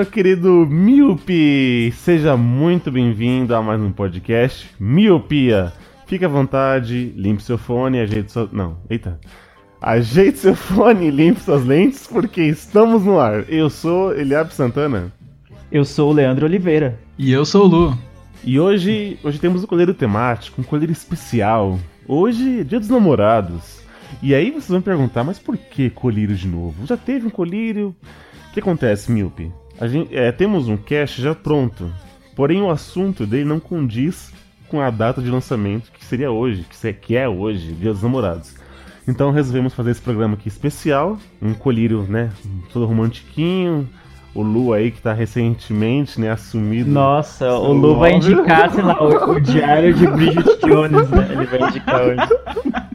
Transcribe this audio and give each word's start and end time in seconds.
meu 0.00 0.06
querido 0.06 0.66
Miope! 0.66 1.92
Seja 1.94 2.34
muito 2.34 2.90
bem-vindo 2.90 3.54
a 3.54 3.60
mais 3.60 3.78
um 3.82 3.92
podcast 3.92 4.66
Miopia. 4.80 5.74
Fique 6.06 6.24
à 6.24 6.28
vontade, 6.28 7.12
limpe 7.14 7.42
seu 7.42 7.58
fone, 7.58 8.00
ajeite 8.00 8.32
sua... 8.32 8.48
Não, 8.50 8.78
eita. 8.88 9.20
Ajeite 9.78 10.38
seu 10.38 10.54
fone 10.56 11.08
e 11.08 11.10
limpe 11.10 11.42
suas 11.42 11.66
lentes, 11.66 12.06
porque 12.06 12.40
estamos 12.40 13.04
no 13.04 13.20
ar. 13.20 13.44
Eu 13.46 13.68
sou 13.68 14.14
Eliab 14.14 14.50
Santana. 14.54 15.12
Eu 15.70 15.84
sou 15.84 16.08
o 16.08 16.14
Leandro 16.14 16.46
Oliveira. 16.46 16.98
E 17.18 17.30
eu 17.30 17.44
sou 17.44 17.66
o 17.66 17.68
Lu. 17.68 17.98
E 18.42 18.58
hoje, 18.58 19.18
hoje 19.22 19.38
temos 19.38 19.62
um 19.62 19.66
colírio 19.66 19.92
temático, 19.92 20.62
um 20.62 20.64
colírio 20.64 20.94
especial. 20.94 21.78
Hoje, 22.08 22.60
é 22.60 22.64
dia 22.64 22.80
dos 22.80 22.88
namorados. 22.88 23.82
E 24.22 24.34
aí 24.34 24.50
vocês 24.50 24.68
vão 24.68 24.80
perguntar, 24.80 25.24
mas 25.24 25.38
por 25.38 25.58
que 25.58 25.90
colírio 25.90 26.34
de 26.34 26.48
novo? 26.48 26.86
Já 26.86 26.96
teve 26.96 27.26
um 27.26 27.30
colírio? 27.30 27.94
O 28.48 28.52
que 28.54 28.60
acontece, 28.60 29.12
Miope? 29.12 29.52
Gente, 29.82 30.14
é, 30.16 30.30
temos 30.30 30.68
um 30.68 30.76
cast 30.76 31.20
já 31.22 31.34
pronto, 31.34 31.90
porém 32.36 32.60
o 32.62 32.70
assunto 32.70 33.26
dele 33.26 33.44
não 33.44 33.58
condiz 33.58 34.32
com 34.68 34.80
a 34.80 34.90
data 34.90 35.20
de 35.22 35.30
lançamento, 35.30 35.90
que 35.92 36.04
seria 36.04 36.30
hoje, 36.30 36.64
que 36.68 36.76
se- 36.76 36.92
que 36.92 37.16
é 37.16 37.28
hoje, 37.28 37.72
dia 37.72 37.92
dos 37.92 38.02
namorados. 38.02 38.54
Então 39.08 39.30
resolvemos 39.32 39.74
fazer 39.74 39.90
esse 39.92 40.00
programa 40.02 40.34
aqui 40.34 40.48
especial, 40.48 41.18
um 41.42 41.54
colírio, 41.54 42.02
né, 42.08 42.30
todo 42.72 42.86
romantiquinho, 42.86 43.88
o 44.32 44.42
Lu 44.42 44.72
aí 44.72 44.90
que 44.92 45.00
tá 45.02 45.12
recentemente, 45.12 46.20
né, 46.20 46.30
assumido. 46.30 46.88
Nossa, 46.88 47.50
o 47.52 47.72
Lu 47.72 47.98
vai 47.98 48.12
indicar, 48.12 48.70
sei 48.70 48.84
lá, 48.84 49.02
o, 49.02 49.32
o 49.32 49.40
diário 49.40 49.92
de 49.92 50.06
Bridget 50.06 50.60
Jones, 50.64 51.10
né? 51.10 51.28
Ele 51.32 51.46
vai 51.46 51.68
indicar 51.68 52.00
hoje. 52.02 52.80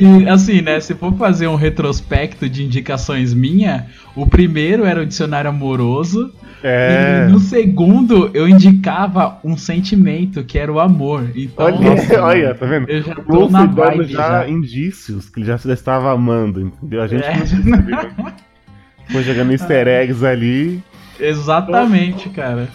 E 0.00 0.28
assim, 0.28 0.62
né? 0.62 0.80
Se 0.80 0.94
for 0.94 1.14
fazer 1.16 1.46
um 1.46 1.54
retrospecto 1.56 2.48
de 2.48 2.64
indicações 2.64 3.34
minha, 3.34 3.86
o 4.16 4.26
primeiro 4.26 4.84
era 4.84 5.02
o 5.02 5.06
dicionário 5.06 5.50
amoroso. 5.50 6.32
É. 6.64 7.26
E 7.28 7.32
no 7.32 7.40
segundo 7.40 8.30
eu 8.32 8.48
indicava 8.48 9.38
um 9.44 9.56
sentimento, 9.56 10.44
que 10.44 10.58
era 10.58 10.72
o 10.72 10.78
amor. 10.78 11.28
Então, 11.34 11.66
Olha, 11.66 11.80
nossa, 11.80 12.22
olha, 12.22 12.54
tá 12.54 12.66
vendo? 12.66 12.88
eu 12.88 13.02
já 13.02 13.14
tô 13.16 13.40
Lu 13.40 13.50
na 13.50 13.66
vibe 13.66 14.04
já, 14.04 14.42
já. 14.44 14.48
indícios 14.48 15.28
que 15.28 15.40
ele 15.40 15.46
já, 15.46 15.56
já 15.56 15.74
estava 15.74 16.12
amando, 16.12 16.60
entendeu? 16.60 17.02
A 17.02 17.06
gente 17.06 17.24
É. 17.24 17.36
não. 17.36 18.32
Foi 19.10 19.22
jogando 19.24 19.50
easter 19.52 19.88
eggs 19.88 20.24
ali, 20.24 20.80
Exatamente, 21.20 22.28
cara. 22.30 22.68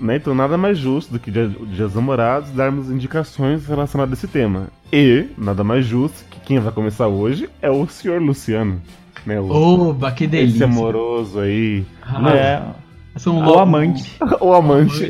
Né? 0.00 0.16
Então 0.16 0.34
nada 0.34 0.56
mais 0.56 0.78
justo 0.78 1.12
do 1.12 1.18
que 1.18 1.30
dia, 1.30 1.48
dia 1.48 1.86
dos 1.86 1.94
namorados 1.94 2.50
darmos 2.50 2.90
indicações 2.90 3.66
relacionadas 3.66 4.12
a 4.12 4.16
esse 4.18 4.28
tema. 4.28 4.68
E 4.92 5.26
nada 5.36 5.62
mais 5.64 5.84
justo 5.86 6.24
que 6.30 6.40
quem 6.40 6.58
vai 6.58 6.72
começar 6.72 7.08
hoje 7.08 7.48
é 7.60 7.70
o 7.70 7.86
senhor 7.88 8.20
Luciano, 8.22 8.80
né? 9.26 9.38
O, 9.40 9.88
Oba, 9.90 10.10
que 10.12 10.24
esse 10.24 10.30
delícia. 10.30 10.66
amoroso 10.66 11.40
aí, 11.40 11.84
Ah, 12.02 12.30
É, 12.30 12.62
São 13.16 13.38
o 13.38 13.42
loucos. 13.42 13.62
amante. 13.62 14.12
o 14.40 14.52
amante. 14.54 15.08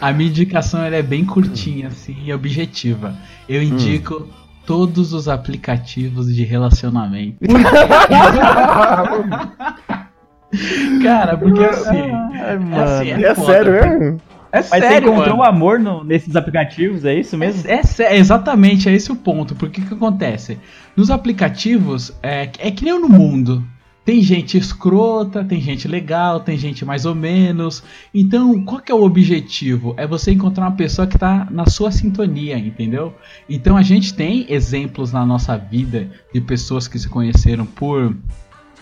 A 0.00 0.12
minha 0.12 0.28
indicação 0.28 0.82
é 0.82 1.02
bem 1.02 1.24
curtinha, 1.24 1.88
assim, 1.88 2.16
e 2.24 2.32
objetiva. 2.32 3.14
Eu 3.48 3.62
indico 3.62 4.28
todos 4.66 5.12
os 5.12 5.28
aplicativos 5.28 6.32
de 6.34 6.44
relacionamento. 6.44 7.36
Cara, 11.02 11.36
porque 11.36 11.64
assim. 11.64 11.98
Ai, 11.98 12.40
é, 12.52 12.58
mano. 12.58 12.82
assim, 12.82 13.10
É 13.10 13.34
foda, 13.34 13.46
sério, 13.52 13.72
porque- 13.72 14.04
é? 14.28 14.32
É 14.54 14.58
Mas 14.58 14.66
você 14.66 14.80
sério, 14.80 15.08
encontrou 15.08 15.36
mano. 15.38 15.40
um 15.40 15.42
amor 15.46 15.80
no- 15.80 16.04
nesses 16.04 16.36
aplicativos, 16.36 17.06
é 17.06 17.14
isso 17.18 17.38
mesmo? 17.38 17.62
É, 17.66 17.76
é 17.76 17.82
sé- 17.82 18.14
exatamente, 18.18 18.86
é 18.86 18.92
esse 18.92 19.10
o 19.10 19.16
ponto. 19.16 19.54
Porque 19.54 19.80
que 19.80 19.94
acontece? 19.94 20.58
Nos 20.94 21.10
aplicativos, 21.10 22.12
é, 22.22 22.42
é 22.58 22.70
que 22.70 22.84
nem 22.84 23.00
no 23.00 23.08
mundo. 23.08 23.64
Tem 24.04 24.20
gente 24.20 24.58
escrota, 24.58 25.42
tem 25.44 25.58
gente 25.60 25.88
legal, 25.88 26.40
tem 26.40 26.58
gente 26.58 26.84
mais 26.84 27.06
ou 27.06 27.14
menos. 27.14 27.82
Então, 28.12 28.62
qual 28.62 28.80
que 28.82 28.92
é 28.92 28.94
o 28.94 29.02
objetivo? 29.04 29.94
É 29.96 30.06
você 30.06 30.32
encontrar 30.32 30.64
uma 30.66 30.72
pessoa 30.76 31.06
que 31.06 31.16
tá 31.16 31.46
na 31.50 31.64
sua 31.66 31.90
sintonia, 31.90 32.58
entendeu? 32.58 33.14
Então 33.48 33.74
a 33.76 33.82
gente 33.82 34.12
tem 34.12 34.44
exemplos 34.50 35.12
na 35.12 35.24
nossa 35.24 35.56
vida 35.56 36.10
de 36.34 36.40
pessoas 36.42 36.86
que 36.86 36.98
se 36.98 37.08
conheceram 37.08 37.64
por 37.64 38.14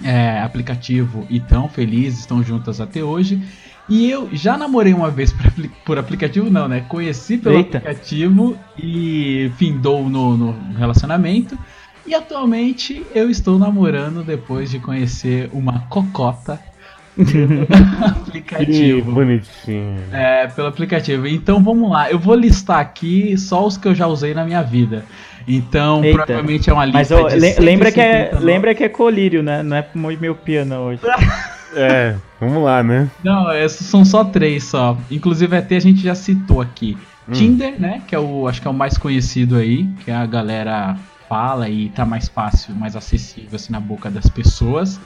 é, 0.05 0.41
aplicativo 0.41 1.27
e 1.31 1.39
tão 1.41 1.69
felizes, 1.69 2.21
estão 2.21 2.43
juntas 2.43 2.81
até 2.81 3.03
hoje. 3.03 3.41
E 3.89 4.09
eu 4.09 4.29
já 4.33 4.57
namorei 4.57 4.95
uma 4.95 5.11
vez 5.11 5.33
por, 5.33 5.47
apli- 5.47 5.71
por 5.85 5.99
aplicativo, 5.99 6.49
não, 6.49 6.69
né? 6.69 6.85
Conheci 6.89 7.37
pelo 7.37 7.57
Eita. 7.57 7.79
aplicativo 7.79 8.57
e 8.79 9.51
findou 9.57 10.09
no, 10.09 10.37
no 10.37 10.79
relacionamento. 10.79 11.59
E 12.07 12.15
atualmente 12.15 13.05
eu 13.15 13.29
estou 13.29 13.59
namorando 13.59 14.25
depois 14.25 14.71
de 14.71 14.79
conhecer 14.79 15.51
uma 15.53 15.81
cocota 15.89 16.61
pelo 17.17 17.67
Que 17.67 18.05
aplicativo. 18.05 19.13
bonitinho. 19.13 20.01
É, 20.13 20.47
pelo 20.47 20.69
aplicativo. 20.69 21.27
Então 21.27 21.63
vamos 21.63 21.91
lá, 21.91 22.11
eu 22.11 22.19
vou 22.19 22.35
listar 22.35 22.79
aqui 22.79 23.37
só 23.37 23.67
os 23.67 23.77
que 23.77 23.89
eu 23.89 23.95
já 23.95 24.07
usei 24.07 24.35
na 24.35 24.45
minha 24.45 24.63
vida. 24.63 25.05
Então, 25.49 26.05
Eita. 26.05 26.19
provavelmente 26.25 26.69
é 26.69 26.73
uma 26.73 26.85
lista 26.85 26.99
Mas 26.99 27.11
ó, 27.13 27.29
de 27.29 27.37
le- 27.39 27.55
lembra, 27.59 27.91
que 27.91 28.01
é, 28.01 28.13
159. 28.31 28.45
lembra 28.45 28.75
que 28.75 28.85
é 28.85 28.89
colírio, 28.89 29.43
né? 29.43 29.63
Não 29.63 29.77
é 29.77 29.87
miopia 29.95 30.65
não 30.65 30.87
hoje. 30.87 31.01
É, 31.73 32.17
vamos 32.41 32.65
lá, 32.65 32.83
né? 32.83 33.09
Não, 33.23 33.53
esses 33.53 33.87
são 33.87 34.05
só 34.05 34.25
três 34.25 34.65
só. 34.65 34.99
Inclusive 35.09 35.57
até 35.57 35.77
a 35.77 35.81
gente 35.81 36.01
já 36.03 36.17
citou 36.17 36.61
aqui. 36.61 36.99
Tinder, 37.33 37.81
né? 37.81 38.03
Que 38.09 38.15
é 38.17 38.19
o. 38.19 38.49
Acho 38.49 38.61
que 38.61 38.67
é 38.67 38.71
o 38.73 38.75
mais 38.75 38.99
conhecido 38.99 39.55
aí. 39.57 39.87
Que 40.05 40.11
a 40.11 40.27
galera 40.27 40.97
fala 41.29 41.69
e 41.69 41.89
tá 41.91 42.05
mais 42.05 42.27
fácil, 42.29 42.75
mais 42.75 42.97
acessível 42.97 43.51
assim 43.55 43.71
na 43.73 43.79
boca 43.79 44.11
das 44.11 44.29
pessoas. 44.29 45.01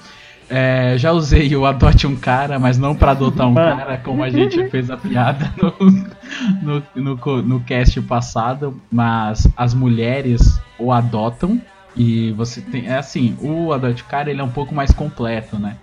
É, 0.49 0.95
já 0.99 1.11
usei 1.13 1.55
o 1.57 1.65
Adote 1.65 2.07
um 2.07 2.17
Cara, 2.17 2.59
mas 2.59 2.77
não 2.77 2.95
pra 2.95 3.13
adotar 3.13 3.49
um 3.49 3.55
cara, 3.55 3.97
como 3.99 4.23
a 4.23 4.31
gente 4.31 4.63
fez 4.69 4.91
a 4.91 4.97
piada 4.97 5.53
no, 6.63 6.83
no, 6.95 7.15
no, 7.15 7.43
no 7.43 7.61
cast 7.61 8.01
passado. 8.03 8.81
Mas 8.91 9.49
as 9.57 9.75
mulheres 9.75 10.61
o 10.79 10.93
adotam. 10.93 11.61
E 11.97 12.33
você 12.33 12.61
tem. 12.61 12.87
É 12.87 12.97
assim, 12.97 13.37
o 13.41 13.73
Adote 13.73 14.03
um 14.03 14.07
Cara 14.07 14.31
ele 14.31 14.41
é 14.41 14.45
um 14.45 14.51
pouco 14.51 14.75
mais 14.75 14.91
completo, 14.91 15.59
né? 15.59 15.77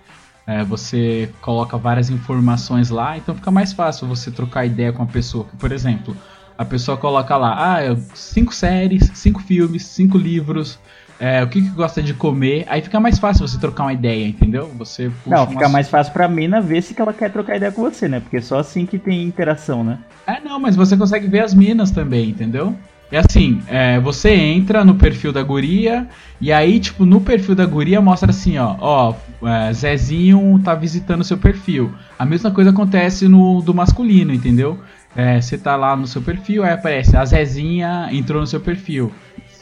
É, 0.46 0.64
você 0.64 1.30
coloca 1.40 1.78
várias 1.78 2.10
informações 2.10 2.90
lá, 2.90 3.16
então 3.16 3.34
fica 3.34 3.50
mais 3.50 3.72
fácil 3.72 4.08
você 4.08 4.30
trocar 4.30 4.66
ideia 4.66 4.92
com 4.92 5.02
a 5.02 5.06
pessoa. 5.06 5.46
Por 5.58 5.70
exemplo, 5.70 6.16
a 6.58 6.64
pessoa 6.64 6.96
coloca 6.96 7.36
lá, 7.36 7.78
ah, 7.78 7.96
cinco 8.14 8.52
séries, 8.52 9.10
cinco 9.14 9.40
filmes, 9.40 9.86
cinco 9.86 10.18
livros, 10.18 10.78
é, 11.22 11.40
o 11.40 11.46
que, 11.46 11.62
que 11.62 11.68
gosta 11.68 12.02
de 12.02 12.12
comer, 12.14 12.64
aí 12.68 12.82
fica 12.82 12.98
mais 12.98 13.16
fácil 13.16 13.46
você 13.46 13.56
trocar 13.56 13.84
uma 13.84 13.92
ideia, 13.92 14.26
entendeu? 14.26 14.68
Você 14.76 15.08
Não, 15.24 15.46
fica 15.46 15.68
mais 15.68 15.88
fácil 15.88 16.12
pra 16.12 16.26
mina 16.26 16.60
ver 16.60 16.82
se 16.82 16.94
que 16.94 17.00
ela 17.00 17.12
quer 17.12 17.30
trocar 17.30 17.54
ideia 17.54 17.70
com 17.70 17.82
você, 17.82 18.08
né? 18.08 18.18
Porque 18.18 18.40
só 18.40 18.58
assim 18.58 18.84
que 18.84 18.98
tem 18.98 19.22
interação, 19.22 19.84
né? 19.84 20.00
É, 20.26 20.40
não, 20.40 20.58
mas 20.58 20.74
você 20.74 20.96
consegue 20.96 21.28
ver 21.28 21.44
as 21.44 21.54
minas 21.54 21.92
também, 21.92 22.30
entendeu? 22.30 22.74
É 23.12 23.18
assim, 23.18 23.62
é, 23.68 24.00
você 24.00 24.30
entra 24.34 24.84
no 24.84 24.96
perfil 24.96 25.32
da 25.32 25.44
guria, 25.44 26.08
e 26.40 26.52
aí, 26.52 26.80
tipo, 26.80 27.06
no 27.06 27.20
perfil 27.20 27.54
da 27.54 27.66
guria 27.66 28.00
mostra 28.00 28.30
assim, 28.30 28.58
ó, 28.58 28.74
ó, 28.80 29.14
é, 29.46 29.72
Zezinho 29.72 30.60
tá 30.64 30.74
visitando 30.74 31.22
seu 31.22 31.38
perfil. 31.38 31.94
A 32.18 32.24
mesma 32.24 32.50
coisa 32.50 32.70
acontece 32.70 33.28
no 33.28 33.62
do 33.62 33.72
masculino, 33.72 34.34
entendeu? 34.34 34.76
É, 35.14 35.40
você 35.40 35.56
tá 35.58 35.76
lá 35.76 35.94
no 35.94 36.06
seu 36.06 36.22
perfil, 36.22 36.64
aí 36.64 36.72
aparece, 36.72 37.16
a 37.16 37.24
Zezinha 37.24 38.08
entrou 38.10 38.40
no 38.40 38.46
seu 38.46 38.60
perfil. 38.60 39.12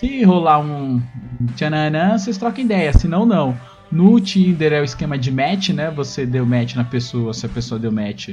Se 0.01 0.25
rolar 0.25 0.61
um 0.61 0.99
tchananã, 1.55 2.17
vocês 2.17 2.39
trocam 2.39 2.65
ideia, 2.65 2.91
senão 2.91 3.27
não. 3.27 3.55
No 3.93 4.19
Tinder 4.19 4.73
é 4.73 4.81
o 4.81 4.85
esquema 4.85 5.19
de 5.19 5.31
match, 5.31 5.69
né? 5.71 5.91
Você 5.91 6.25
deu 6.25 6.47
match 6.47 6.75
na 6.75 6.85
pessoa, 6.85 7.35
se 7.35 7.45
a 7.45 7.51
pessoa 7.51 7.79
deu 7.79 7.93
match, 7.93 8.31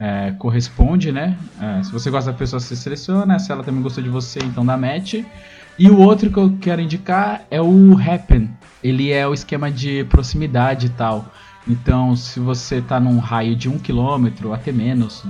é, 0.00 0.32
corresponde, 0.32 1.12
né? 1.12 1.38
É, 1.60 1.84
se 1.84 1.92
você 1.92 2.10
gosta 2.10 2.32
da 2.32 2.36
pessoa, 2.36 2.58
você 2.58 2.74
seleciona. 2.74 3.38
Se 3.38 3.52
ela 3.52 3.62
também 3.62 3.80
gostou 3.80 4.02
de 4.02 4.10
você, 4.10 4.40
então 4.40 4.66
dá 4.66 4.76
match. 4.76 5.22
E 5.78 5.88
o 5.88 6.00
outro 6.00 6.32
que 6.32 6.36
eu 6.36 6.58
quero 6.60 6.80
indicar 6.80 7.42
é 7.48 7.62
o 7.62 7.96
Happen. 7.96 8.50
Ele 8.82 9.12
é 9.12 9.24
o 9.24 9.32
esquema 9.32 9.70
de 9.70 10.02
proximidade 10.06 10.86
e 10.86 10.90
tal. 10.90 11.32
Então, 11.68 12.16
se 12.16 12.40
você 12.40 12.82
tá 12.82 12.98
num 12.98 13.18
raio 13.18 13.54
de 13.54 13.68
1 13.68 13.78
km, 13.78 14.52
até 14.52 14.72
menos, 14.72 15.22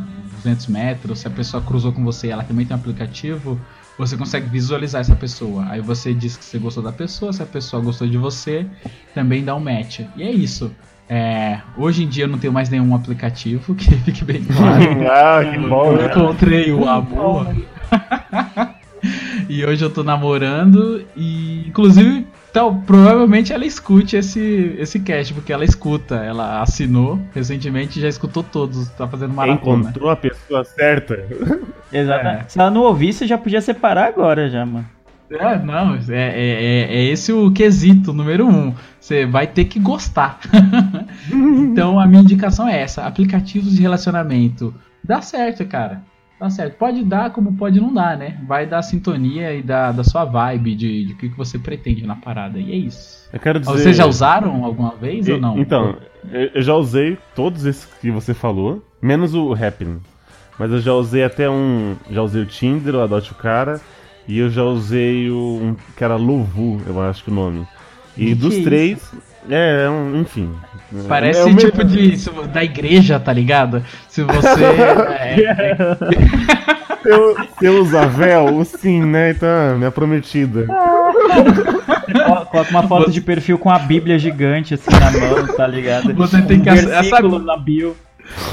200 0.42 0.66
metros, 0.68 1.18
se 1.18 1.28
a 1.28 1.30
pessoa 1.30 1.62
cruzou 1.62 1.92
com 1.92 2.02
você 2.02 2.30
ela 2.30 2.42
também 2.42 2.64
tem 2.64 2.74
um 2.74 2.80
aplicativo, 2.80 3.60
você 3.96 4.16
consegue 4.16 4.48
visualizar 4.48 5.00
essa 5.00 5.14
pessoa. 5.14 5.66
Aí 5.68 5.80
você 5.80 6.12
diz 6.12 6.36
que 6.36 6.44
você 6.44 6.58
gostou 6.58 6.82
da 6.82 6.92
pessoa, 6.92 7.32
se 7.32 7.42
a 7.42 7.46
pessoa 7.46 7.82
gostou 7.82 8.06
de 8.06 8.18
você, 8.18 8.66
também 9.14 9.44
dá 9.44 9.54
um 9.54 9.60
match. 9.60 10.00
E 10.16 10.22
é 10.22 10.30
isso. 10.30 10.70
É, 11.08 11.60
hoje 11.76 12.04
em 12.04 12.08
dia 12.08 12.24
eu 12.24 12.28
não 12.28 12.38
tenho 12.38 12.52
mais 12.52 12.70
nenhum 12.70 12.94
aplicativo, 12.94 13.74
que 13.76 13.94
fique 13.96 14.24
bem 14.24 14.42
claro. 14.44 14.84
ah, 15.10 15.44
que 15.44 15.58
bom, 15.58 15.92
eu 15.92 15.96
né? 15.98 16.06
encontrei 16.06 16.72
o 16.72 16.88
amor. 16.88 17.54
e 19.48 19.64
hoje 19.64 19.84
eu 19.84 19.90
tô 19.90 20.02
namorando 20.02 21.04
e 21.16 21.64
inclusive 21.68 22.26
então, 22.54 22.80
provavelmente 22.82 23.52
ela 23.52 23.66
escute 23.66 24.14
esse, 24.14 24.76
esse 24.78 25.00
cast, 25.00 25.34
porque 25.34 25.52
ela 25.52 25.64
escuta. 25.64 26.14
Ela 26.14 26.62
assinou 26.62 27.18
recentemente 27.34 27.98
e 27.98 28.02
já 28.02 28.06
escutou 28.06 28.44
todos. 28.44 28.86
Tá 28.90 29.08
fazendo 29.08 29.34
maratona. 29.34 29.82
Encontrou 29.90 30.08
a 30.08 30.14
pessoa 30.14 30.62
certa. 30.62 31.18
Exatamente. 31.92 32.52
Se 32.52 32.60
ela 32.60 32.70
não 32.70 32.82
ouvisse, 32.82 33.26
já 33.26 33.36
podia 33.36 33.60
separar 33.60 34.06
agora 34.06 34.48
já, 34.48 34.64
mano. 34.64 34.86
É, 35.32 35.58
não, 35.58 35.96
é, 35.96 35.98
é, 36.10 36.30
é- 36.92 36.96
é 36.96 37.04
esse 37.06 37.32
o 37.32 37.50
quesito 37.50 38.12
número 38.12 38.46
um. 38.46 38.72
Você 39.00 39.26
vai 39.26 39.48
ter 39.48 39.64
que 39.64 39.80
gostar. 39.80 40.38
então 41.28 41.98
a 41.98 42.06
minha 42.06 42.22
indicação 42.22 42.68
é 42.68 42.80
essa: 42.80 43.04
aplicativos 43.04 43.74
de 43.74 43.82
relacionamento. 43.82 44.72
Dá 45.02 45.20
certo, 45.20 45.66
cara. 45.66 46.02
Dá 46.38 46.50
certo. 46.50 46.76
Pode 46.76 47.04
dar, 47.04 47.30
como 47.30 47.54
pode 47.54 47.80
não 47.80 47.92
dar, 47.94 48.16
né? 48.16 48.38
Vai 48.46 48.66
dar 48.66 48.82
sintonia 48.82 49.54
e 49.54 49.62
da, 49.62 49.92
da 49.92 50.02
sua 50.02 50.24
vibe, 50.24 50.74
de, 50.74 51.06
de 51.06 51.12
o 51.12 51.16
que 51.16 51.28
que 51.28 51.36
você 51.36 51.58
pretende 51.58 52.06
na 52.06 52.16
parada. 52.16 52.58
E 52.58 52.72
é 52.72 52.76
isso. 52.76 53.28
Eu 53.32 53.40
quero 53.40 53.60
dizer. 53.60 53.72
Vocês 53.72 53.96
já 53.96 54.06
usaram 54.06 54.64
alguma 54.64 54.94
vez 54.94 55.28
ou 55.28 55.40
não? 55.40 55.58
Então, 55.58 55.96
eu 56.52 56.62
já 56.62 56.74
usei 56.74 57.16
todos 57.34 57.64
esses 57.64 57.84
que 58.00 58.10
você 58.10 58.34
falou, 58.34 58.84
menos 59.00 59.34
o 59.34 59.52
Happn. 59.52 59.98
Mas 60.58 60.70
eu 60.70 60.80
já 60.80 60.92
usei 60.92 61.24
até 61.24 61.48
um. 61.50 61.96
Já 62.10 62.22
usei 62.22 62.42
o 62.42 62.46
Tinder, 62.46 62.94
o 62.94 63.00
Adote 63.00 63.32
o 63.32 63.34
Cara, 63.34 63.80
e 64.26 64.38
eu 64.38 64.50
já 64.50 64.62
usei 64.62 65.30
o. 65.30 65.60
Um, 65.62 65.76
que 65.96 66.04
era 66.04 66.16
Lovu, 66.16 66.80
eu 66.86 67.00
acho 67.02 67.24
que 67.24 67.30
o 67.30 67.34
nome. 67.34 67.66
E 68.16 68.26
Que 68.26 68.34
dos 68.34 68.54
isso? 68.54 68.64
três. 68.64 69.12
É, 69.12 69.33
é 69.50 69.88
um, 69.90 70.20
enfim. 70.20 70.50
Parece 71.08 71.40
é 71.40 71.44
o 71.44 71.56
tipo 71.56 71.78
mesmo- 71.84 71.90
de. 71.90 72.16
se 72.18 72.30
da 72.52 72.62
igreja, 72.64 73.18
tá 73.18 73.32
ligado? 73.32 73.82
Se 74.08 74.22
você. 74.22 74.64
é, 75.18 75.76
Se 77.58 77.66
eu, 77.66 77.82
usar 77.82 78.06
véu, 78.06 78.64
sim, 78.64 79.02
né? 79.04 79.30
Então, 79.30 79.48
é 79.48 79.74
minha 79.74 79.90
prometida. 79.90 80.66
Colo- 80.66 82.46
Coloca 82.46 82.70
uma 82.70 82.82
foto 82.84 83.10
de 83.10 83.20
perfil 83.20 83.58
com 83.58 83.70
a 83.70 83.78
Bíblia 83.78 84.18
gigante 84.18 84.74
assim 84.74 84.90
na 84.90 85.10
mão, 85.10 85.46
tá 85.56 85.66
ligado? 85.66 86.14
Você 86.14 86.40
tem 86.42 86.60
que 86.60 86.70
um 86.70 86.74
versículo 86.74 87.32
sabe- 87.32 87.44
na 87.46 87.56
bio. 87.56 87.96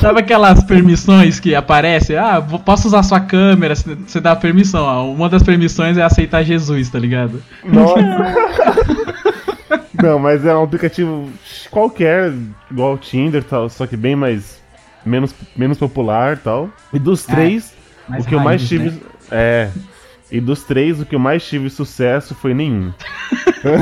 Sabe 0.01 0.19
aquelas 0.19 0.61
permissões 0.65 1.39
que 1.39 1.55
aparecem? 1.55 2.17
Ah, 2.17 2.41
posso 2.65 2.87
usar 2.89 3.03
sua 3.03 3.21
câmera? 3.21 3.73
Você 3.73 3.95
você 3.95 4.19
dá 4.19 4.35
permissão. 4.35 4.83
ó. 4.83 5.05
Uma 5.09 5.29
das 5.29 5.43
permissões 5.43 5.97
é 5.97 6.01
aceitar 6.03 6.43
Jesus, 6.43 6.89
tá 6.89 6.99
ligado? 6.99 7.41
Nossa. 7.63 7.95
Não, 10.01 10.19
mas 10.19 10.45
é 10.45 10.55
um 10.55 10.63
aplicativo 10.63 11.29
qualquer, 11.69 12.31
igual 12.69 12.93
o 12.93 12.97
Tinder, 12.97 13.43
tal, 13.43 13.69
só 13.69 13.85
que 13.87 13.97
bem 13.97 14.15
mais. 14.15 14.59
menos, 15.05 15.33
menos 15.55 15.77
popular 15.77 16.37
tal. 16.37 16.69
E 16.93 16.99
dos 16.99 17.27
Ah, 17.29 17.33
três, 17.33 17.73
o 18.09 18.23
que 18.23 18.35
eu 18.35 18.39
mais 18.39 18.67
tive. 18.67 18.91
né? 18.91 18.97
É. 19.31 19.69
E 20.31 20.39
dos 20.39 20.63
três, 20.63 20.99
o 21.01 21.05
que 21.05 21.15
eu 21.15 21.19
mais 21.19 21.45
tive 21.45 21.69
sucesso 21.69 22.33
foi 22.35 22.53
nenhum. 22.53 22.93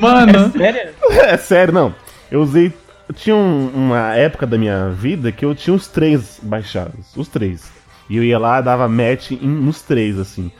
Mano, 0.00 0.50
Sério? 0.52 0.90
É 1.10 1.36
sério, 1.36 1.74
não. 1.74 1.94
Eu 2.30 2.40
usei. 2.42 2.72
Eu 3.08 3.14
tinha 3.14 3.34
um- 3.34 3.70
uma 3.74 4.14
época 4.14 4.46
da 4.46 4.58
minha 4.58 4.90
vida 4.90 5.32
que 5.32 5.44
eu 5.44 5.54
tinha 5.54 5.74
os 5.74 5.88
três 5.88 6.38
baixados. 6.42 7.16
Os 7.16 7.26
três. 7.28 7.70
E 8.08 8.16
eu 8.16 8.24
ia 8.24 8.38
lá, 8.38 8.60
dava 8.60 8.88
match 8.88 9.32
em- 9.32 9.38
nos 9.48 9.82
três, 9.82 10.18
assim. 10.18 10.50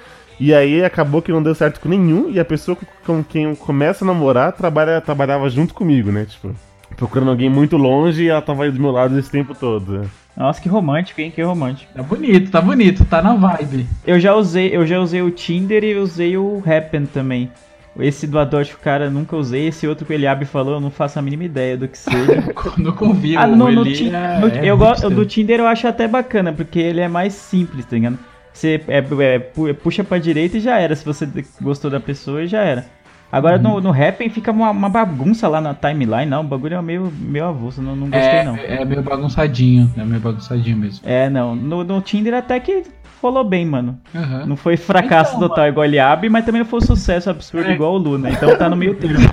E 0.41 0.55
aí 0.55 0.85
acabou 0.85 1.21
que 1.21 1.33
não 1.33 1.43
deu 1.43 1.55
certo 1.55 1.81
com 1.81 1.89
nenhum. 1.89 2.31
E 2.31 2.39
a 2.39 2.45
pessoa 2.45 2.77
com- 3.05 3.23
quem 3.25 3.45
eu 3.45 3.57
começo 3.57 4.05
a 4.05 4.07
namorar 4.07 4.53
trabalha, 4.53 5.01
trabalhava 5.01 5.49
junto 5.51 5.75
comigo, 5.75 6.13
né? 6.13 6.25
Tipo, 6.25 6.55
procurando 6.97 7.31
alguém 7.31 7.51
muito 7.51 7.77
longe 7.77 8.25
e 8.25 8.29
ela 8.29 8.41
tava 8.43 8.65
aí 8.65 8.71
do 8.71 8.81
meu 8.81 8.91
lado 8.91 9.19
esse 9.19 9.31
tempo 9.31 9.55
todo. 9.55 10.09
Nossa, 10.37 10.61
que 10.61 10.69
romântico, 10.69 11.21
hein? 11.21 11.33
Que 11.35 11.43
romântico. 11.43 11.93
tá 11.93 12.03
bonito, 12.03 12.51
tá 12.53 12.61
bonito, 12.61 13.05
tá 13.05 13.21
na 13.21 13.35
vibe. 13.35 13.87
Eu 14.07 14.21
já 14.21 14.35
usei, 14.35 14.69
eu 14.75 14.87
já 14.87 15.01
usei 15.01 15.21
o 15.21 15.31
Tinder 15.33 15.83
e 15.83 15.97
usei 15.97 16.37
o 16.37 16.63
Happen 16.65 17.07
também. 17.07 17.51
Esse 17.99 18.29
do 18.29 18.39
Adote 18.39 18.73
o 18.75 18.79
cara 18.79 19.07
eu 19.07 19.11
nunca 19.11 19.35
usei, 19.35 19.67
esse 19.67 19.85
outro 19.89 20.07
que 20.07 20.13
o 20.13 20.15
Eliabe 20.15 20.45
falou, 20.45 20.75
eu 20.75 20.81
não 20.81 20.89
faço 20.93 21.19
a 21.19 21.23
mínima 21.23 21.43
ideia 21.43 21.77
do 21.77 21.89
que 21.89 21.99
seja. 21.99 22.45
No 22.79 22.93
convívio, 22.93 23.41
ah, 23.41 23.47
no, 23.49 23.69
no 23.73 23.81
ele 23.85 23.93
Tin- 23.93 24.15
é- 24.15 24.39
no- 24.39 24.47
é 24.47 24.65
eu 24.65 24.79
gosto 24.79 25.11
do 25.11 25.27
Tinder 25.27 25.59
eu 25.59 25.67
acho 25.67 25.89
até 25.89 26.07
bacana, 26.07 26.53
porque 26.53 26.79
ele 26.79 27.01
é 27.01 27.09
mais 27.09 27.35
simples, 27.35 27.85
tá 27.85 27.97
ligado? 27.97 28.17
Você 28.59 28.81
é, 28.89 28.99
é, 28.99 29.39
pu- 29.39 29.73
puxa 29.75 30.03
pra 30.03 30.19
direita 30.19 30.57
e 30.57 30.61
já 30.61 30.79
era, 30.81 30.97
se 30.97 31.05
você 31.05 31.29
gostou 31.63 31.89
da 31.89 32.01
pessoa 32.01 32.45
já 32.45 32.61
era. 32.61 32.87
Agora 33.31 33.57
Uhum. 33.57 33.63
no, 33.75 33.81
no 33.83 33.91
Happen 33.93 34.29
fica 34.31 34.51
uma, 34.51 34.71
uma 34.71 34.89
bagunça 34.89 35.47
lá 35.47 35.61
na 35.61 35.75
timeline, 35.75 36.25
não, 36.27 36.41
o 36.41 36.45
bagulho 36.45 36.75
é 36.77 36.83
meio, 36.83 37.13
meio 37.21 37.45
avulso, 37.45 37.81
não, 37.81 37.95
não 37.95 38.09
gostei 38.09 38.39
É, 38.41 38.45
não. 38.45 38.57
é 38.57 38.85
meio 38.85 39.03
bagunçadinho, 39.03 39.93
é 39.97 40.03
meio 40.05 40.21
bagunçadinho 40.21 40.77
mesmo. 40.77 41.01
É, 41.07 41.29
não, 41.31 41.55
no, 41.55 41.85
no 41.85 42.01
Tinder 42.01 42.35
até 42.35 42.59
que 42.59 42.83
rolou 43.21 43.45
bem, 43.45 43.65
mano. 43.67 43.99
Aham. 44.15 44.47
Não 44.47 44.57
foi 44.57 44.77
fracasso 44.77 45.37
Então, 45.37 45.49
total 45.49 45.69
igual 45.69 45.85
ele 45.85 45.99
abre, 45.99 46.29
mas 46.29 46.45
também 46.45 46.61
não 46.61 46.67
foi 46.69 46.79
um 46.79 46.83
sucesso 46.83 47.29
absurdo 47.31 47.69
É. 47.69 47.75
igual 47.75 47.95
o 47.95 47.99
Luna. 47.99 48.31
Então 48.31 48.57
tá 48.57 48.69
no 48.69 48.77
meio 48.77 48.95
termo. 48.95 49.19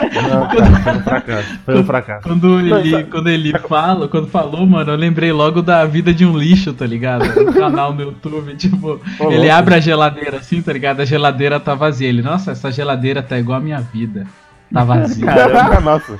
Não, 0.00 0.48
cara, 0.48 0.80
foi 0.80 0.92
um 0.96 1.02
fracasso. 1.02 1.58
Foi 1.66 1.78
um 1.78 1.84
fracasso. 1.84 2.22
Quando 2.26 2.58
ele, 2.58 3.04
quando 3.04 3.28
ele 3.28 3.58
fala, 3.58 4.08
quando 4.08 4.26
falou, 4.28 4.66
mano, 4.66 4.92
eu 4.92 4.96
lembrei 4.96 5.30
logo 5.30 5.60
da 5.60 5.84
vida 5.84 6.12
de 6.14 6.24
um 6.24 6.38
lixo, 6.38 6.72
tá 6.72 6.86
ligado? 6.86 7.24
Um 7.38 7.52
canal 7.52 7.92
no 7.92 8.00
YouTube, 8.00 8.54
tipo, 8.56 8.98
Ô, 9.18 9.26
ele 9.30 9.36
louco. 9.40 9.52
abre 9.52 9.74
a 9.74 9.80
geladeira 9.80 10.38
assim, 10.38 10.62
tá 10.62 10.72
ligado? 10.72 11.00
A 11.00 11.04
geladeira 11.04 11.60
tá 11.60 11.74
vazia. 11.74 12.08
Ele, 12.08 12.22
nossa, 12.22 12.52
essa 12.52 12.72
geladeira 12.72 13.22
tá 13.22 13.38
igual 13.38 13.58
a 13.58 13.60
minha 13.60 13.78
vida. 13.80 14.26
Tá 14.72 14.84
vazia. 14.84 15.26
Nossa. 15.82 16.18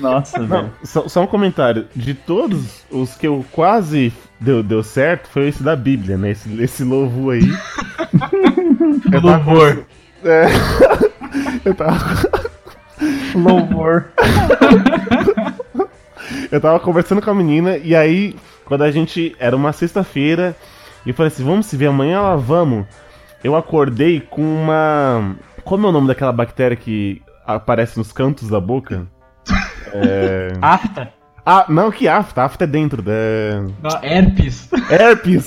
Nossa, 0.00 0.38
velho. 0.38 0.48
Não, 0.48 0.70
só, 0.82 1.08
só 1.08 1.22
um 1.22 1.26
comentário. 1.26 1.86
De 1.94 2.14
todos 2.14 2.84
os 2.90 3.14
que 3.14 3.26
eu 3.26 3.44
quase 3.52 4.12
deu, 4.40 4.62
deu 4.62 4.82
certo, 4.82 5.28
foi 5.28 5.48
esse 5.48 5.62
da 5.62 5.76
Bíblia, 5.76 6.16
né? 6.16 6.30
Esse, 6.30 6.62
esse 6.62 6.84
louvo 6.84 7.30
aí. 7.30 7.42
eu 9.12 9.22
tava, 9.22 9.36
Louvor. 9.36 9.84
é, 10.24 10.46
eu 11.64 11.74
tava, 11.74 12.30
Louvor. 13.34 14.06
eu 16.50 16.60
tava 16.60 16.80
conversando 16.80 17.20
com 17.20 17.30
a 17.30 17.34
menina 17.34 17.76
e 17.76 17.94
aí, 17.94 18.36
quando 18.64 18.82
a 18.82 18.90
gente. 18.90 19.36
Era 19.38 19.54
uma 19.54 19.72
sexta-feira, 19.72 20.56
e 21.04 21.10
eu 21.10 21.14
falei 21.14 21.32
assim: 21.32 21.44
vamos 21.44 21.66
se 21.66 21.76
ver 21.76 21.86
amanhã? 21.86 22.18
Ela, 22.18 22.36
vamos. 22.36 22.86
Eu 23.42 23.54
acordei 23.54 24.20
com 24.20 24.42
uma. 24.42 25.36
Como 25.64 25.86
é 25.86 25.88
o 25.90 25.92
nome 25.92 26.08
daquela 26.08 26.32
bactéria 26.32 26.76
que 26.76 27.22
aparece 27.46 27.98
nos 27.98 28.12
cantos 28.12 28.48
da 28.48 28.60
boca? 28.60 29.06
Afta. 30.60 31.13
Ah, 31.46 31.66
não, 31.68 31.90
que 31.90 32.08
afta. 32.08 32.42
Afta 32.42 32.64
é 32.64 32.66
dentro 32.66 33.02
da. 33.02 33.12
Não, 33.82 34.02
herpes. 34.02 34.68
Herpes! 34.90 35.44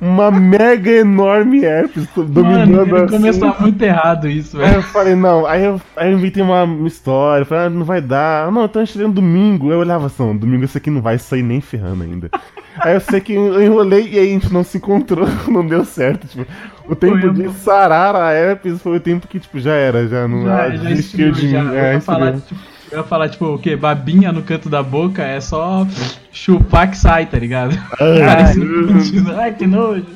Uma 0.00 0.30
mega 0.30 0.90
enorme 0.90 1.64
herpes 1.64 2.06
Mano, 2.16 2.28
dominando 2.28 2.96
ele 2.96 3.04
assim. 3.04 3.16
começou 3.16 3.56
muito 3.60 3.82
errado 3.82 4.28
isso, 4.28 4.56
Aí 4.60 4.64
velho. 4.66 4.76
eu 4.76 4.82
falei, 4.82 5.14
não, 5.16 5.44
aí 5.46 5.64
eu, 5.64 5.80
aí 5.96 6.12
eu 6.12 6.18
inventei 6.18 6.40
uma 6.42 6.86
história, 6.86 7.44
falei, 7.44 7.66
ah, 7.66 7.70
não 7.70 7.84
vai 7.84 8.00
dar, 8.00 8.52
não, 8.52 8.62
eu 8.62 8.68
tô 8.68 8.80
enxergando 8.80 9.14
domingo. 9.14 9.72
Eu 9.72 9.78
olhava 9.80 10.06
assim, 10.06 10.22
não, 10.22 10.36
domingo 10.36 10.64
esse 10.64 10.76
aqui 10.78 10.90
não 10.90 11.00
vai 11.02 11.18
sair 11.18 11.42
nem 11.42 11.60
ferrando 11.60 12.04
ainda. 12.04 12.30
aí 12.78 12.94
eu 12.94 13.00
sei 13.00 13.20
que 13.20 13.32
eu 13.32 13.60
enrolei 13.62 14.08
e 14.12 14.18
aí 14.18 14.28
a 14.28 14.32
gente 14.32 14.52
não 14.52 14.62
se 14.62 14.76
encontrou, 14.76 15.26
não 15.48 15.66
deu 15.66 15.84
certo. 15.84 16.28
Tipo, 16.28 16.46
o 16.86 16.94
tempo 16.94 17.18
Foi, 17.20 17.32
de 17.32 17.44
eu- 17.44 17.52
sarar 17.52 18.14
a 18.14 18.32
herpes 18.32 18.80
foi 18.82 18.98
o 18.98 19.00
tempo 19.00 19.26
que, 19.26 19.40
tipo, 19.40 19.58
já 19.58 19.72
era, 19.72 20.06
já 20.06 20.28
não 20.28 20.44
Já, 20.44 20.70
já 20.70 20.88
desistiu 20.90 21.30
esfriou, 21.30 21.32
de 21.32 21.48
já. 21.48 21.62
mim. 21.64 21.70
Eu 21.70 21.78
É, 21.84 22.00
falar, 22.00 22.32
tipo, 22.34 22.60
eu 22.92 22.98
ia 22.98 23.04
falar, 23.04 23.28
tipo, 23.28 23.46
o 23.46 23.58
quê? 23.58 23.74
Babinha 23.74 24.30
no 24.30 24.42
canto 24.42 24.68
da 24.68 24.82
boca 24.82 25.22
é 25.22 25.40
só 25.40 25.86
chupar 26.30 26.90
que 26.90 26.96
sai, 26.96 27.26
tá 27.26 27.38
ligado? 27.38 27.74
Parece 27.98 28.60
um 28.60 29.38
Ai, 29.38 29.52
que 29.54 29.66
nojo. 29.66 30.06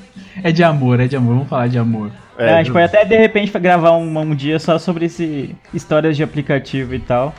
É 0.45 0.53
de 0.53 0.63
amor, 0.63 1.01
é 1.01 1.07
de 1.07 1.17
amor. 1.17 1.35
Vamos 1.35 1.49
falar 1.49 1.69
de 1.69 1.79
amor. 1.79 2.11
É, 2.39 2.55
a 2.55 2.63
gente 2.63 2.73
pode 2.73 2.85
até 2.85 3.05
de 3.05 3.17
repente 3.17 3.59
gravar 3.59 3.93
um, 3.93 4.19
um 4.19 4.35
dia 4.35 4.59
só 4.59 4.79
sobre 4.79 5.07
esse 5.07 5.57
histórias 5.73 6.17
de 6.17 6.23
aplicativo 6.23 6.95
e 6.95 6.99
tal. 6.99 7.35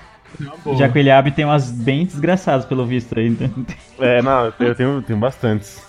Já 0.75 0.89
que 0.89 0.97
o 0.97 0.99
Eliabe 0.99 1.31
tem 1.31 1.45
umas 1.45 1.71
bem 1.71 2.05
desgraçadas 2.05 2.65
pelo 2.65 2.85
visto 2.85 3.17
aí. 3.17 3.27
Então... 3.27 3.49
É, 3.99 4.21
não, 4.21 4.53
eu 4.59 4.75
tenho, 4.75 5.01
tenho 5.01 5.17
bastantes. 5.17 5.81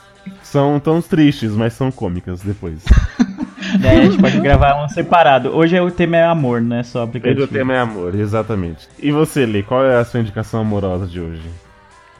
São 0.43 0.81
tão 0.81 1.00
tristes, 1.02 1.52
mas 1.52 1.75
são 1.75 1.90
cômicas 1.90 2.40
depois. 2.40 2.83
É, 3.83 3.91
a 3.91 4.05
gente 4.05 4.19
pode 4.21 4.41
gravar 4.41 4.85
um 4.85 4.88
separado. 4.88 5.55
Hoje 5.55 5.79
o 5.81 5.91
tema 5.91 6.17
é 6.17 6.25
amor, 6.25 6.61
não 6.61 6.77
é 6.77 6.83
só 6.83 7.00
Hoje 7.00 7.09
aplicativo. 7.09 7.45
o 7.45 7.49
tema 7.49 7.75
é 7.75 7.79
amor, 7.79 8.15
exatamente. 8.15 8.88
E 8.99 9.11
você, 9.11 9.45
Lê, 9.45 9.62
qual 9.62 9.85
é 9.85 9.97
a 9.97 10.05
sua 10.05 10.21
indicação 10.21 10.61
amorosa 10.61 11.07
de 11.07 11.21
hoje? 11.21 11.43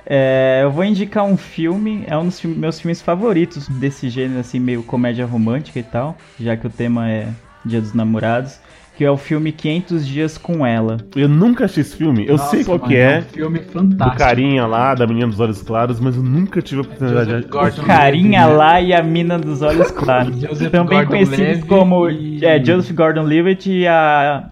É, 0.05 0.61
eu 0.63 0.71
vou 0.71 0.85
indicar 0.85 1.25
um 1.25 1.37
filme, 1.37 2.05
é 2.07 2.17
um 2.17 2.25
dos 2.27 2.43
meus 2.43 2.81
filmes 2.81 3.03
favoritos 3.03 3.69
desse 3.69 4.09
gênero, 4.09 4.41
assim, 4.41 4.59
meio 4.59 4.83
comédia 4.83 5.27
romântica 5.27 5.79
e 5.79 5.83
tal, 5.83 6.17
já 6.41 6.57
que 6.57 6.67
o 6.67 6.71
tema 6.71 7.11
é 7.11 7.29
Dia 7.65 7.81
dos 7.81 7.93
Namorados, 7.93 8.59
que 8.99 9.05
é 9.05 9.11
o 9.11 9.17
filme 9.17 9.53
500 9.53 10.05
Dias 10.05 10.37
com 10.37 10.67
Ela. 10.67 10.97
Eu 11.15 11.29
nunca 11.29 11.67
assisti 11.67 11.81
esse 11.83 11.97
filme, 11.97 12.27
eu 12.27 12.33
Nossa, 12.37 12.51
sei 12.51 12.65
qual 12.65 12.79
mano, 12.79 12.91
que 12.91 12.97
é, 12.97 13.21
um 13.21 13.23
filme 13.23 13.59
do 13.61 13.65
fantástico. 13.71 14.19
carinha 14.19 14.67
lá, 14.67 14.93
da 14.93 15.07
menina 15.07 15.29
dos 15.29 15.39
olhos 15.39 15.63
claros, 15.63 16.01
mas 16.01 16.17
eu 16.17 16.23
nunca 16.25 16.61
tive 16.61 16.81
a 16.81 16.83
oportunidade 16.83 17.31
Joseph 17.31 17.45
de... 17.45 17.51
Gordon. 17.51 17.83
Carinha 17.85 18.41
Levitt, 18.47 18.53
né? 18.53 18.57
lá 18.59 18.81
e 18.81 18.93
a 18.93 19.01
Mina 19.03 19.39
dos 19.39 19.63
Olhos 19.63 19.91
Claros. 19.93 20.41
Também 20.73 20.99
Gordon 20.99 21.07
conhecidos 21.07 21.65
como 21.69 22.11
e- 22.11 22.45
é, 22.45 22.63
Joseph 22.63 22.95
Gordon-Levitt 22.97 23.71
e 23.71 23.87
a 23.87 24.51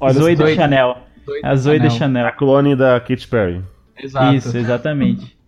Olhos 0.00 0.16
Zoe 0.16 0.36
Zoe- 0.36 0.54
Chanel. 0.56 0.96
A 1.44 1.54
Zoe 1.54 1.78
de 1.78 1.86
A 1.88 1.90
Chanel. 1.90 2.32
clone 2.32 2.74
da 2.74 2.98
Katy 2.98 3.28
Perry. 3.28 3.60
Exato. 4.02 4.34
Isso, 4.34 4.56
exatamente. 4.56 5.36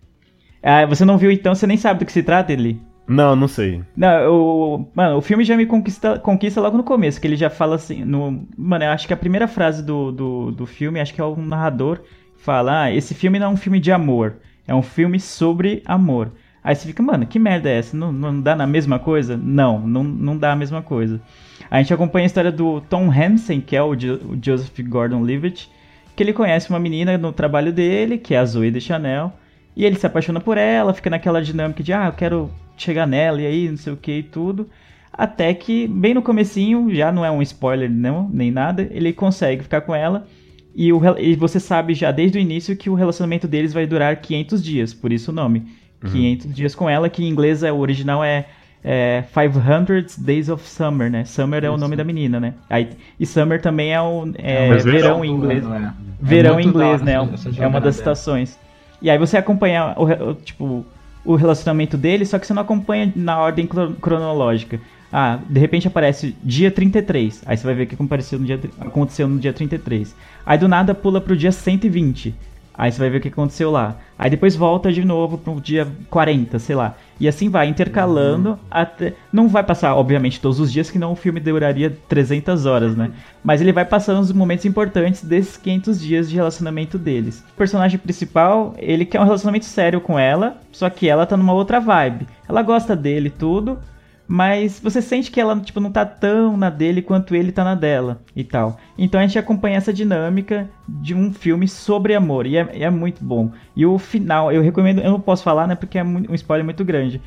Ah, 0.67 0.83
você 0.87 1.05
não 1.05 1.15
viu 1.15 1.29
então, 1.29 1.53
você 1.53 1.67
nem 1.67 1.77
sabe 1.77 1.99
do 1.99 2.05
que 2.07 2.11
se 2.11 2.23
trata, 2.23 2.51
ele? 2.51 2.81
Não, 3.07 3.35
não 3.35 3.47
sei. 3.47 3.83
Não, 3.95 4.33
o, 4.33 4.91
mano, 4.95 5.17
o 5.17 5.21
filme 5.21 5.43
já 5.43 5.55
me 5.55 5.65
conquista, 5.67 6.17
conquista 6.17 6.59
logo 6.59 6.75
no 6.77 6.83
começo, 6.83 7.21
que 7.21 7.27
ele 7.27 7.35
já 7.35 7.51
fala 7.51 7.75
assim, 7.75 8.03
no, 8.03 8.47
mano, 8.57 8.83
eu 8.83 8.89
acho 8.89 9.05
que 9.07 9.13
a 9.13 9.17
primeira 9.17 9.47
frase 9.47 9.83
do, 9.83 10.11
do, 10.11 10.51
do 10.51 10.65
filme, 10.65 10.99
acho 10.99 11.13
que 11.13 11.21
é 11.21 11.23
o 11.23 11.35
narrador, 11.35 12.01
fala, 12.35 12.83
ah, 12.83 12.91
esse 12.91 13.13
filme 13.13 13.37
não 13.37 13.47
é 13.47 13.49
um 13.49 13.57
filme 13.57 13.79
de 13.79 13.91
amor, 13.91 14.37
é 14.67 14.73
um 14.73 14.81
filme 14.81 15.19
sobre 15.19 15.83
amor. 15.85 16.31
Aí 16.63 16.75
você 16.75 16.87
fica, 16.87 17.03
mano, 17.03 17.27
que 17.27 17.37
merda 17.37 17.69
é 17.69 17.77
essa? 17.77 17.95
Não, 17.95 18.11
não 18.11 18.41
dá 18.41 18.55
na 18.55 18.65
mesma 18.65 18.97
coisa? 18.97 19.37
Não, 19.37 19.79
não, 19.79 20.03
não 20.03 20.35
dá 20.35 20.51
a 20.53 20.55
mesma 20.55 20.81
coisa. 20.81 21.21
A 21.69 21.77
gente 21.79 21.93
acompanha 21.93 22.25
a 22.25 22.27
história 22.27 22.51
do 22.51 22.81
Tom 22.81 23.11
Hansen, 23.11 23.61
que 23.61 23.75
é 23.75 23.83
o, 23.83 23.95
Jo- 23.95 24.19
o 24.31 24.39
Joseph 24.43 24.79
Gordon-Levitt, 24.79 25.69
que 26.15 26.23
ele 26.23 26.33
conhece 26.33 26.71
uma 26.71 26.79
menina 26.79 27.19
no 27.19 27.31
trabalho 27.31 27.71
dele, 27.71 28.17
que 28.17 28.33
é 28.33 28.39
a 28.39 28.45
Zoe 28.45 28.71
de 28.71 28.81
Chanel, 28.81 29.31
e 29.75 29.85
ele 29.85 29.95
se 29.95 30.07
apaixona 30.07 30.39
por 30.39 30.57
ela, 30.57 30.91
fica 30.93 31.09
naquela 31.09 31.39
dinâmica 31.39 31.83
de, 31.83 31.93
ah, 31.93 32.07
eu 32.07 32.13
quero 32.13 32.49
chegar 32.77 33.05
nela, 33.07 33.41
e 33.41 33.45
aí, 33.45 33.69
não 33.69 33.77
sei 33.77 33.93
o 33.93 33.97
que 33.97 34.19
e 34.19 34.23
tudo. 34.23 34.69
Até 35.11 35.53
que, 35.53 35.87
bem 35.87 36.13
no 36.13 36.21
comecinho, 36.21 36.93
já 36.93 37.11
não 37.11 37.23
é 37.23 37.31
um 37.31 37.41
spoiler 37.41 37.89
não, 37.89 38.29
nem 38.33 38.51
nada, 38.51 38.87
ele 38.91 39.13
consegue 39.13 39.63
ficar 39.63 39.81
com 39.81 39.95
ela. 39.95 40.27
E, 40.75 40.91
o, 40.91 41.01
e 41.17 41.35
você 41.35 41.57
sabe 41.59 41.93
já 41.93 42.11
desde 42.11 42.37
o 42.37 42.41
início 42.41 42.75
que 42.75 42.89
o 42.89 42.95
relacionamento 42.95 43.47
deles 43.47 43.71
vai 43.71 43.87
durar 43.87 44.17
500 44.17 44.61
dias, 44.61 44.93
por 44.93 45.13
isso 45.13 45.31
o 45.31 45.33
nome. 45.33 45.63
500 46.11 46.53
dias 46.53 46.75
com 46.75 46.89
ela, 46.89 47.09
que 47.09 47.23
em 47.23 47.29
inglês 47.29 47.63
é, 47.63 47.71
o 47.71 47.77
original 47.79 48.23
é, 48.23 48.45
é 48.83 49.23
500 49.33 50.19
Days 50.19 50.49
of 50.49 50.67
Summer, 50.67 51.09
né? 51.09 51.23
Summer 51.25 51.63
é 51.63 51.69
o 51.69 51.77
nome 51.77 51.95
da 51.95 52.03
menina, 52.03 52.39
né? 52.39 52.53
Aí, 52.69 52.89
e 53.19 53.25
Summer 53.25 53.59
também 53.61 53.93
é, 53.93 54.01
o, 54.01 54.29
é, 54.35 54.69
mas 54.69 54.83
verão, 54.83 55.25
em 55.25 55.31
inglês. 55.31 55.63
É? 55.65 55.91
Verão 56.21 56.59
É 56.59 56.61
em 56.61 56.67
inglês, 56.67 57.01
né? 57.01 57.13
É 57.13 57.21
um- 57.21 57.33
essa 57.33 57.49
é 57.49 57.65
uma 57.67 57.79
das 57.81 57.95
dela. 57.95 58.13
estações. 58.13 58.59
E 59.01 59.09
aí 59.09 59.17
você 59.17 59.37
acompanha 59.37 59.95
tipo, 60.43 60.85
o 61.25 61.35
relacionamento 61.35 61.97
dele, 61.97 62.25
só 62.25 62.37
que 62.39 62.45
você 62.47 62.53
não 62.53 62.61
acompanha 62.61 63.11
na 63.15 63.39
ordem 63.39 63.65
cro- 63.67 63.93
cronológica. 63.95 64.79
Ah, 65.11 65.39
de 65.49 65.59
repente 65.59 65.87
aparece 65.87 66.35
dia 66.43 66.69
33. 66.69 67.41
Aí 67.45 67.55
você 67.57 67.63
vai 67.63 67.73
ver 67.75 67.83
o 67.83 67.87
que 67.87 67.95
aconteceu 67.95 68.37
no 68.39 68.45
dia, 68.45 68.59
aconteceu 68.79 69.27
no 69.27 69.39
dia 69.39 69.53
33. 69.53 70.15
Aí 70.45 70.57
do 70.57 70.67
nada 70.67 70.93
pula 70.93 71.21
pro 71.21 71.35
dia 71.37 71.51
120. 71.51 72.35
Aí 72.77 72.91
você 72.91 72.99
vai 72.99 73.09
ver 73.09 73.17
o 73.17 73.21
que 73.21 73.29
aconteceu 73.29 73.71
lá. 73.71 73.95
Aí 74.17 74.29
depois 74.29 74.55
volta 74.55 74.91
de 74.91 75.03
novo 75.03 75.37
pro 75.37 75.59
dia 75.61 75.87
40, 76.09 76.59
sei 76.59 76.75
lá. 76.75 76.95
E 77.19 77.27
assim 77.27 77.49
vai, 77.49 77.67
intercalando 77.67 78.59
até. 78.69 79.13
Não 79.31 79.47
vai 79.47 79.63
passar, 79.63 79.95
obviamente, 79.95 80.41
todos 80.41 80.59
os 80.59 80.71
dias, 80.71 80.89
que 80.89 80.99
não 80.99 81.13
o 81.13 81.15
filme 81.15 81.39
duraria 81.39 81.95
300 82.09 82.65
horas, 82.65 82.95
né? 82.95 83.11
Mas 83.43 83.61
ele 83.61 83.71
vai 83.71 83.85
passando 83.85 84.19
os 84.19 84.31
momentos 84.31 84.65
importantes 84.65 85.23
desses 85.23 85.55
500 85.57 86.01
dias 86.01 86.29
de 86.29 86.35
relacionamento 86.35 86.97
deles. 86.97 87.43
O 87.53 87.57
personagem 87.57 87.97
principal, 87.97 88.73
ele 88.77 89.05
quer 89.05 89.21
um 89.21 89.25
relacionamento 89.25 89.65
sério 89.65 90.01
com 90.01 90.19
ela, 90.19 90.57
só 90.71 90.89
que 90.89 91.07
ela 91.07 91.25
tá 91.25 91.37
numa 91.37 91.53
outra 91.53 91.79
vibe. 91.79 92.27
Ela 92.47 92.61
gosta 92.61 92.95
dele 92.95 93.27
e 93.27 93.31
tudo, 93.31 93.79
mas 94.27 94.79
você 94.79 95.01
sente 95.01 95.29
que 95.31 95.39
ela 95.39 95.59
tipo 95.59 95.79
não 95.79 95.91
tá 95.91 96.05
tão 96.05 96.57
na 96.57 96.69
dele 96.69 97.01
quanto 97.01 97.35
ele 97.35 97.51
tá 97.51 97.63
na 97.63 97.75
dela 97.75 98.21
e 98.35 98.43
tal. 98.43 98.77
Então 98.97 99.19
a 99.19 99.25
gente 99.25 99.37
acompanha 99.37 99.77
essa 99.77 99.93
dinâmica 99.93 100.69
de 100.87 101.13
um 101.13 101.33
filme 101.33 101.67
sobre 101.67 102.15
amor 102.15 102.45
e 102.45 102.57
é, 102.57 102.81
é 102.81 102.89
muito 102.89 103.23
bom. 103.23 103.51
E 103.75 103.85
o 103.85 103.97
final, 103.97 104.51
eu 104.51 104.61
recomendo, 104.61 105.01
eu 105.01 105.11
não 105.11 105.19
posso 105.19 105.43
falar, 105.43 105.67
né, 105.67 105.75
porque 105.75 105.97
é 105.97 106.03
um 106.03 106.33
spoiler 106.33 106.65
muito 106.65 106.83
grande. 106.83 107.21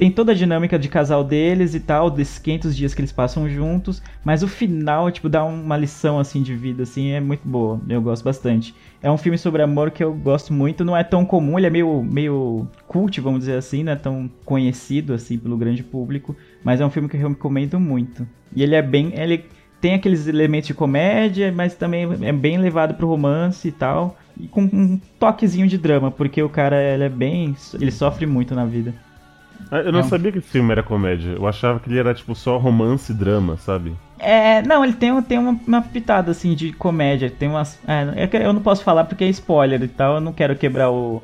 Tem 0.00 0.10
toda 0.10 0.32
a 0.32 0.34
dinâmica 0.34 0.78
de 0.78 0.88
casal 0.88 1.22
deles 1.22 1.74
e 1.74 1.80
tal, 1.80 2.10
desses 2.10 2.38
500 2.38 2.74
dias 2.74 2.94
que 2.94 3.02
eles 3.02 3.12
passam 3.12 3.46
juntos, 3.46 4.02
mas 4.24 4.42
o 4.42 4.48
final, 4.48 5.10
tipo, 5.10 5.28
dá 5.28 5.44
uma 5.44 5.76
lição, 5.76 6.18
assim, 6.18 6.42
de 6.42 6.56
vida, 6.56 6.84
assim, 6.84 7.10
é 7.10 7.20
muito 7.20 7.46
boa. 7.46 7.78
Eu 7.86 8.00
gosto 8.00 8.24
bastante. 8.24 8.74
É 9.02 9.10
um 9.10 9.18
filme 9.18 9.36
sobre 9.36 9.60
amor 9.60 9.90
que 9.90 10.02
eu 10.02 10.14
gosto 10.14 10.54
muito, 10.54 10.86
não 10.86 10.96
é 10.96 11.04
tão 11.04 11.22
comum, 11.26 11.58
ele 11.58 11.66
é 11.66 11.70
meio, 11.70 12.02
meio 12.02 12.66
cult, 12.88 13.20
vamos 13.20 13.40
dizer 13.40 13.58
assim, 13.58 13.84
não 13.84 13.92
é 13.92 13.96
tão 13.96 14.30
conhecido, 14.42 15.12
assim, 15.12 15.36
pelo 15.36 15.58
grande 15.58 15.82
público, 15.82 16.34
mas 16.64 16.80
é 16.80 16.86
um 16.86 16.90
filme 16.90 17.06
que 17.06 17.18
eu 17.18 17.28
recomendo 17.28 17.78
muito. 17.78 18.26
E 18.56 18.62
ele 18.62 18.74
é 18.74 18.80
bem, 18.80 19.12
ele 19.14 19.44
tem 19.82 19.92
aqueles 19.92 20.26
elementos 20.26 20.68
de 20.68 20.72
comédia, 20.72 21.52
mas 21.52 21.74
também 21.74 22.08
é 22.22 22.32
bem 22.32 22.56
levado 22.56 22.94
pro 22.94 23.06
romance 23.06 23.68
e 23.68 23.72
tal, 23.72 24.16
e 24.34 24.48
com 24.48 24.62
um 24.62 24.98
toquezinho 25.18 25.66
de 25.68 25.76
drama, 25.76 26.10
porque 26.10 26.42
o 26.42 26.48
cara, 26.48 26.82
ele 26.82 27.04
é 27.04 27.10
bem, 27.10 27.54
ele 27.74 27.90
sofre 27.90 28.24
muito 28.24 28.54
na 28.54 28.64
vida. 28.64 28.94
Ah, 29.70 29.78
Eu 29.78 29.92
não 29.92 30.00
É 30.00 30.02
um- 30.04 30.08
sabia 30.08 30.32
que 30.32 30.38
esse 30.38 30.48
filme 30.48 30.70
era 30.72 30.82
comédia. 30.82 31.30
Eu 31.32 31.46
achava 31.46 31.78
que 31.80 31.88
ele 31.88 31.98
era 31.98 32.12
tipo 32.14 32.34
só 32.34 32.56
romance 32.58 33.12
e 33.12 33.14
drama, 33.14 33.56
sabe? 33.56 33.92
É, 34.18 34.60
não, 34.62 34.84
ele 34.84 34.92
tem, 34.92 35.20
tem 35.22 35.38
uma, 35.38 35.58
uma 35.66 35.82
pitada 35.82 36.30
assim 36.30 36.54
de 36.54 36.72
comédia, 36.72 37.30
tem 37.30 37.48
umas. 37.48 37.78
É, 37.86 38.24
é 38.24 38.26
que 38.26 38.36
eu 38.36 38.52
não 38.52 38.60
posso 38.62 38.82
falar 38.84 39.04
porque 39.04 39.24
é 39.24 39.28
spoiler 39.28 39.82
e 39.82 39.88
tal, 39.88 40.16
eu 40.16 40.20
não 40.20 40.32
quero 40.32 40.54
quebrar 40.56 40.90
o. 40.90 41.22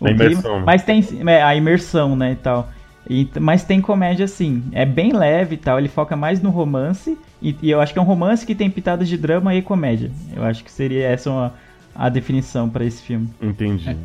o 0.00 0.06
A 0.06 0.14
clima, 0.14 0.24
imersão. 0.30 0.60
mas 0.64 0.82
tem 0.82 1.02
é, 1.26 1.42
a 1.42 1.54
imersão, 1.54 2.16
né, 2.16 2.32
e 2.32 2.36
tal. 2.36 2.68
E, 3.10 3.26
mas 3.40 3.64
tem 3.64 3.80
comédia 3.80 4.26
sim, 4.28 4.62
é 4.72 4.84
bem 4.84 5.12
leve 5.14 5.54
e 5.54 5.58
tal, 5.58 5.78
ele 5.78 5.88
foca 5.88 6.14
mais 6.14 6.42
no 6.42 6.50
romance, 6.50 7.16
e, 7.40 7.56
e 7.62 7.70
eu 7.70 7.80
acho 7.80 7.92
que 7.92 7.98
é 7.98 8.02
um 8.02 8.04
romance 8.04 8.44
que 8.44 8.54
tem 8.54 8.70
pitadas 8.70 9.08
de 9.08 9.16
drama 9.16 9.54
e 9.54 9.62
comédia. 9.62 10.10
Eu 10.36 10.44
acho 10.44 10.62
que 10.62 10.70
seria 10.70 11.06
essa 11.08 11.30
uma, 11.30 11.54
a 11.94 12.08
definição 12.10 12.68
pra 12.68 12.84
esse 12.84 13.02
filme. 13.02 13.28
Entendi. 13.42 13.88
É, 13.90 13.96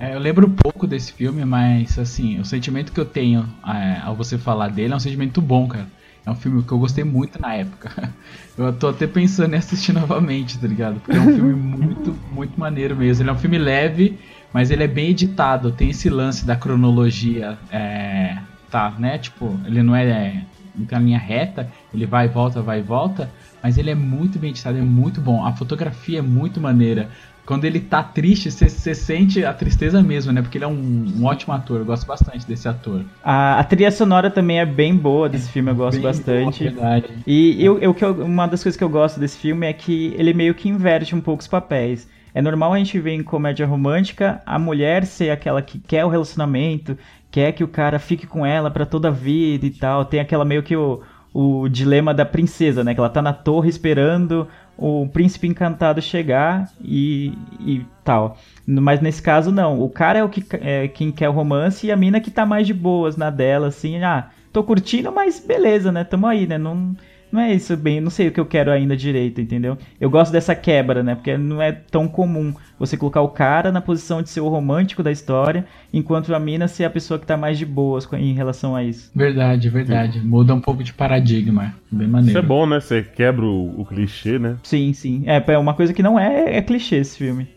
eu 0.00 0.18
lembro 0.18 0.48
pouco 0.48 0.86
desse 0.86 1.12
filme, 1.12 1.44
mas 1.44 1.98
assim, 1.98 2.40
o 2.40 2.44
sentimento 2.44 2.92
que 2.92 3.00
eu 3.00 3.04
tenho 3.04 3.46
é, 3.66 4.00
ao 4.02 4.16
você 4.16 4.38
falar 4.38 4.68
dele 4.68 4.94
é 4.94 4.96
um 4.96 5.00
sentimento 5.00 5.42
bom, 5.42 5.68
cara. 5.68 5.86
É 6.24 6.30
um 6.30 6.34
filme 6.34 6.62
que 6.62 6.72
eu 6.72 6.78
gostei 6.78 7.02
muito 7.04 7.40
na 7.40 7.54
época. 7.54 8.14
Eu 8.56 8.74
tô 8.74 8.88
até 8.88 9.06
pensando 9.06 9.54
em 9.54 9.56
assistir 9.56 9.92
novamente, 9.94 10.58
tá 10.58 10.66
ligado? 10.66 11.00
Porque 11.00 11.16
é 11.16 11.20
um 11.20 11.34
filme 11.34 11.54
muito, 11.54 12.14
muito 12.30 12.60
maneiro 12.60 12.94
mesmo. 12.94 13.22
Ele 13.22 13.30
é 13.30 13.32
um 13.32 13.38
filme 13.38 13.56
leve, 13.56 14.18
mas 14.52 14.70
ele 14.70 14.84
é 14.84 14.86
bem 14.86 15.10
editado. 15.10 15.72
Tem 15.72 15.88
esse 15.88 16.10
lance 16.10 16.44
da 16.44 16.54
cronologia, 16.56 17.58
é, 17.70 18.36
tá, 18.70 18.94
né? 18.98 19.16
Tipo, 19.16 19.58
ele 19.64 19.82
não 19.82 19.96
é 19.96 20.44
em 20.78 21.04
linha 21.04 21.18
reta, 21.18 21.70
ele 21.92 22.06
vai 22.06 22.26
e 22.26 22.28
volta, 22.28 22.62
vai 22.62 22.80
e 22.80 22.82
volta, 22.82 23.30
mas 23.62 23.76
ele 23.76 23.90
é 23.90 23.94
muito 23.94 24.38
bem 24.38 24.50
editado, 24.50 24.78
é 24.78 24.82
muito 24.82 25.20
bom. 25.20 25.44
A 25.44 25.52
fotografia 25.52 26.18
é 26.18 26.22
muito 26.22 26.60
maneira. 26.60 27.10
Quando 27.46 27.64
ele 27.64 27.80
tá 27.80 28.02
triste, 28.02 28.50
você 28.50 28.94
sente 28.94 29.44
a 29.44 29.52
tristeza 29.52 30.02
mesmo, 30.02 30.32
né? 30.32 30.40
Porque 30.42 30.58
ele 30.58 30.64
é 30.64 30.68
um, 30.68 31.12
um 31.18 31.24
ótimo 31.24 31.52
ator, 31.52 31.78
eu 31.80 31.84
gosto 31.84 32.06
bastante 32.06 32.46
desse 32.46 32.68
ator. 32.68 33.02
A, 33.24 33.58
a 33.58 33.64
trilha 33.64 33.90
sonora 33.90 34.30
também 34.30 34.60
é 34.60 34.66
bem 34.66 34.94
boa 34.94 35.28
desse 35.28 35.50
filme, 35.50 35.70
eu 35.70 35.74
gosto 35.74 36.00
bastante. 36.00 36.64
boa, 36.64 36.72
verdade. 36.72 37.08
E 37.26 37.64
eu, 37.64 37.78
eu, 37.78 37.92
uma 38.24 38.46
das 38.46 38.62
coisas 38.62 38.76
que 38.76 38.84
eu 38.84 38.88
gosto 38.88 39.18
desse 39.18 39.38
filme 39.38 39.66
é 39.66 39.72
que 39.72 40.14
ele 40.16 40.32
meio 40.32 40.54
que 40.54 40.68
inverte 40.68 41.14
um 41.14 41.20
pouco 41.20 41.40
os 41.40 41.48
papéis. 41.48 42.08
É 42.34 42.40
normal 42.40 42.72
a 42.72 42.78
gente 42.78 42.98
ver 42.98 43.12
em 43.12 43.22
comédia 43.22 43.66
romântica 43.66 44.40
a 44.46 44.58
mulher 44.58 45.04
ser 45.04 45.30
aquela 45.30 45.60
que 45.60 45.78
quer 45.78 46.04
o 46.04 46.08
relacionamento, 46.08 46.96
quer 47.30 47.52
que 47.52 47.64
o 47.64 47.68
cara 47.68 47.98
fique 47.98 48.26
com 48.26 48.46
ela 48.46 48.70
pra 48.70 48.86
toda 48.86 49.08
a 49.08 49.12
vida 49.12 49.66
e 49.66 49.70
tal. 49.70 50.04
Tem 50.04 50.20
aquela 50.20 50.44
meio 50.44 50.62
que 50.62 50.76
o, 50.76 51.02
o 51.34 51.68
dilema 51.68 52.14
da 52.14 52.24
princesa, 52.24 52.84
né? 52.84 52.94
Que 52.94 53.00
ela 53.00 53.08
tá 53.08 53.20
na 53.20 53.32
torre 53.32 53.68
esperando 53.68 54.46
o 54.80 55.06
príncipe 55.06 55.46
encantado 55.46 56.00
chegar 56.00 56.72
e, 56.82 57.34
e 57.60 57.84
tal. 58.02 58.38
Mas 58.66 59.00
nesse 59.00 59.20
caso, 59.20 59.52
não. 59.52 59.80
O 59.80 59.90
cara 59.90 60.18
é 60.20 60.24
o 60.24 60.28
que 60.28 60.42
é 60.56 60.88
quem 60.88 61.12
quer 61.12 61.28
o 61.28 61.32
romance 61.32 61.86
e 61.86 61.92
a 61.92 61.96
mina 61.96 62.20
que 62.20 62.30
tá 62.30 62.46
mais 62.46 62.66
de 62.66 62.72
boas 62.72 63.16
na 63.16 63.28
dela, 63.28 63.68
assim, 63.68 64.02
ah, 64.02 64.30
tô 64.50 64.64
curtindo, 64.64 65.12
mas 65.12 65.38
beleza, 65.38 65.92
né? 65.92 66.02
Tamo 66.02 66.26
aí, 66.26 66.46
né? 66.46 66.56
Não, 66.56 66.96
não 67.32 67.40
é 67.40 67.54
isso 67.54 67.76
bem, 67.76 68.00
não 68.00 68.10
sei 68.10 68.28
o 68.28 68.32
que 68.32 68.40
eu 68.40 68.46
quero 68.46 68.70
ainda 68.70 68.96
direito, 68.96 69.40
entendeu? 69.40 69.78
Eu 70.00 70.10
gosto 70.10 70.32
dessa 70.32 70.54
quebra, 70.54 71.02
né? 71.02 71.14
Porque 71.14 71.36
não 71.36 71.60
é 71.62 71.72
tão 71.72 72.08
comum 72.08 72.54
você 72.78 72.96
colocar 72.96 73.20
o 73.20 73.28
cara 73.28 73.70
na 73.70 73.80
posição 73.80 74.22
de 74.22 74.30
ser 74.30 74.40
o 74.40 74.48
romântico 74.48 75.02
da 75.02 75.12
história, 75.12 75.64
enquanto 75.92 76.34
a 76.34 76.40
mina 76.40 76.66
ser 76.66 76.84
a 76.84 76.90
pessoa 76.90 77.18
que 77.18 77.26
tá 77.26 77.36
mais 77.36 77.58
de 77.58 77.66
boas 77.66 78.08
em 78.14 78.34
relação 78.34 78.74
a 78.74 78.82
isso. 78.82 79.10
Verdade, 79.14 79.68
verdade. 79.68 80.20
Muda 80.20 80.54
um 80.54 80.60
pouco 80.60 80.82
de 80.82 80.92
paradigma. 80.92 81.74
Bem 81.90 82.08
maneiro. 82.08 82.38
Isso 82.38 82.38
é 82.38 82.48
bom, 82.48 82.66
né? 82.66 82.80
Você 82.80 83.02
quebra 83.02 83.44
o, 83.44 83.80
o 83.80 83.84
clichê, 83.84 84.38
né? 84.38 84.56
Sim, 84.62 84.92
sim. 84.92 85.22
É, 85.26 85.42
é 85.52 85.58
uma 85.58 85.74
coisa 85.74 85.92
que 85.92 86.02
não 86.02 86.18
é, 86.18 86.56
é 86.56 86.62
clichê 86.62 86.96
esse 86.96 87.18
filme. 87.18 87.48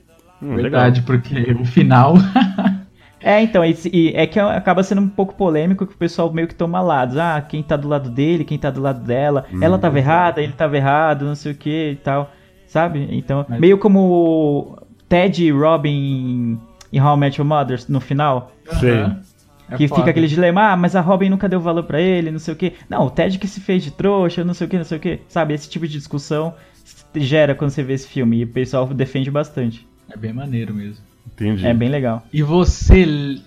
Hum, 0.42 0.56
Verdade, 0.56 1.02
porque 1.04 1.36
o 1.60 1.64
final. 1.66 2.16
É, 3.24 3.42
então, 3.42 3.64
esse- 3.64 3.90
e 3.94 4.10
é 4.16 4.28
que 4.28 4.40
acaba 4.40 4.84
sendo 4.84 5.02
um 5.02 5.08
pouco 5.08 5.34
polêmico 5.36 5.88
que 5.88 5.94
o 5.94 5.98
pessoal 5.98 6.32
meio 6.34 6.48
que 6.48 6.54
toma 6.56 6.82
lados. 6.82 7.18
Ah, 7.18 7.42
quem 7.42 7.64
tá 7.64 7.78
do 7.78 7.88
lado 7.88 8.10
dele, 8.10 8.44
quem 8.44 8.58
tá 8.58 8.70
do 8.70 8.82
lado 8.82 9.02
dela. 9.04 9.46
Ela 9.62 9.80
tava 9.80 9.98
errada, 9.98 10.42
ele 10.42 10.52
tava 10.54 10.76
errado, 10.76 11.26
não 11.26 11.36
sei 11.36 11.54
o 11.54 11.56
que 11.56 11.92
e 11.92 11.96
tal. 11.96 12.32
Sabe? 12.68 13.08
Então, 13.12 13.46
Mas- 13.48 13.60
meio 13.60 13.78
como 13.78 14.00
o 14.00 14.78
Ted 15.08 15.44
e 15.46 15.52
Robin 15.52 16.60
em- 16.92 17.00
How 17.00 17.16
I 17.16 17.20
Met 17.20 17.40
Your 17.40 17.48
Mother 17.48 17.80
no 17.88 18.00
final. 18.02 18.52
Sei. 18.80 18.92
Aham. 19.00 19.20
É 19.70 19.78
que 19.78 19.88
foda. 19.88 20.02
fica 20.02 20.12
aquele 20.12 20.28
dilema, 20.28 20.72
ah, 20.74 20.76
mas 20.78 20.94
a 20.96 21.00
Robin 21.02 21.30
nunca 21.30 21.48
deu 21.48 21.60
valor 21.60 21.84
pra 21.84 22.00
ele, 22.02 22.30
não 22.30 22.38
sei 22.38 22.54
o 22.54 22.58
que. 22.58 22.74
Não, 22.90 23.06
o 23.06 23.10
Ted 23.10 23.40
que 23.40 23.48
se 23.48 23.62
fez 23.62 23.82
de 23.84 23.92
trouxa, 23.92 24.44
não 24.44 24.54
sei 24.54 24.68
o 24.68 24.70
que, 24.70 24.78
não 24.78 24.84
sei 24.84 24.98
o 24.98 25.02
que. 25.02 25.22
Sabe? 25.28 25.54
Esse 25.54 25.70
tipo 25.70 25.88
de 25.88 25.94
discussão 25.94 26.54
gera 27.16 27.56
quando 27.56 27.72
você 27.72 27.82
vê 27.82 27.94
esse 27.94 28.08
filme. 28.08 28.38
E 28.40 28.44
o 28.44 28.48
pessoal 28.48 28.86
defende 28.88 29.32
bastante. 29.32 29.88
É 30.12 30.18
bem 30.18 30.34
maneiro 30.34 30.74
mesmo. 30.74 31.04
Entendi. 31.28 31.66
É 31.66 31.74
bem 31.74 31.90
legal. 31.90 32.26
E 32.32 32.42
você, 32.44 33.40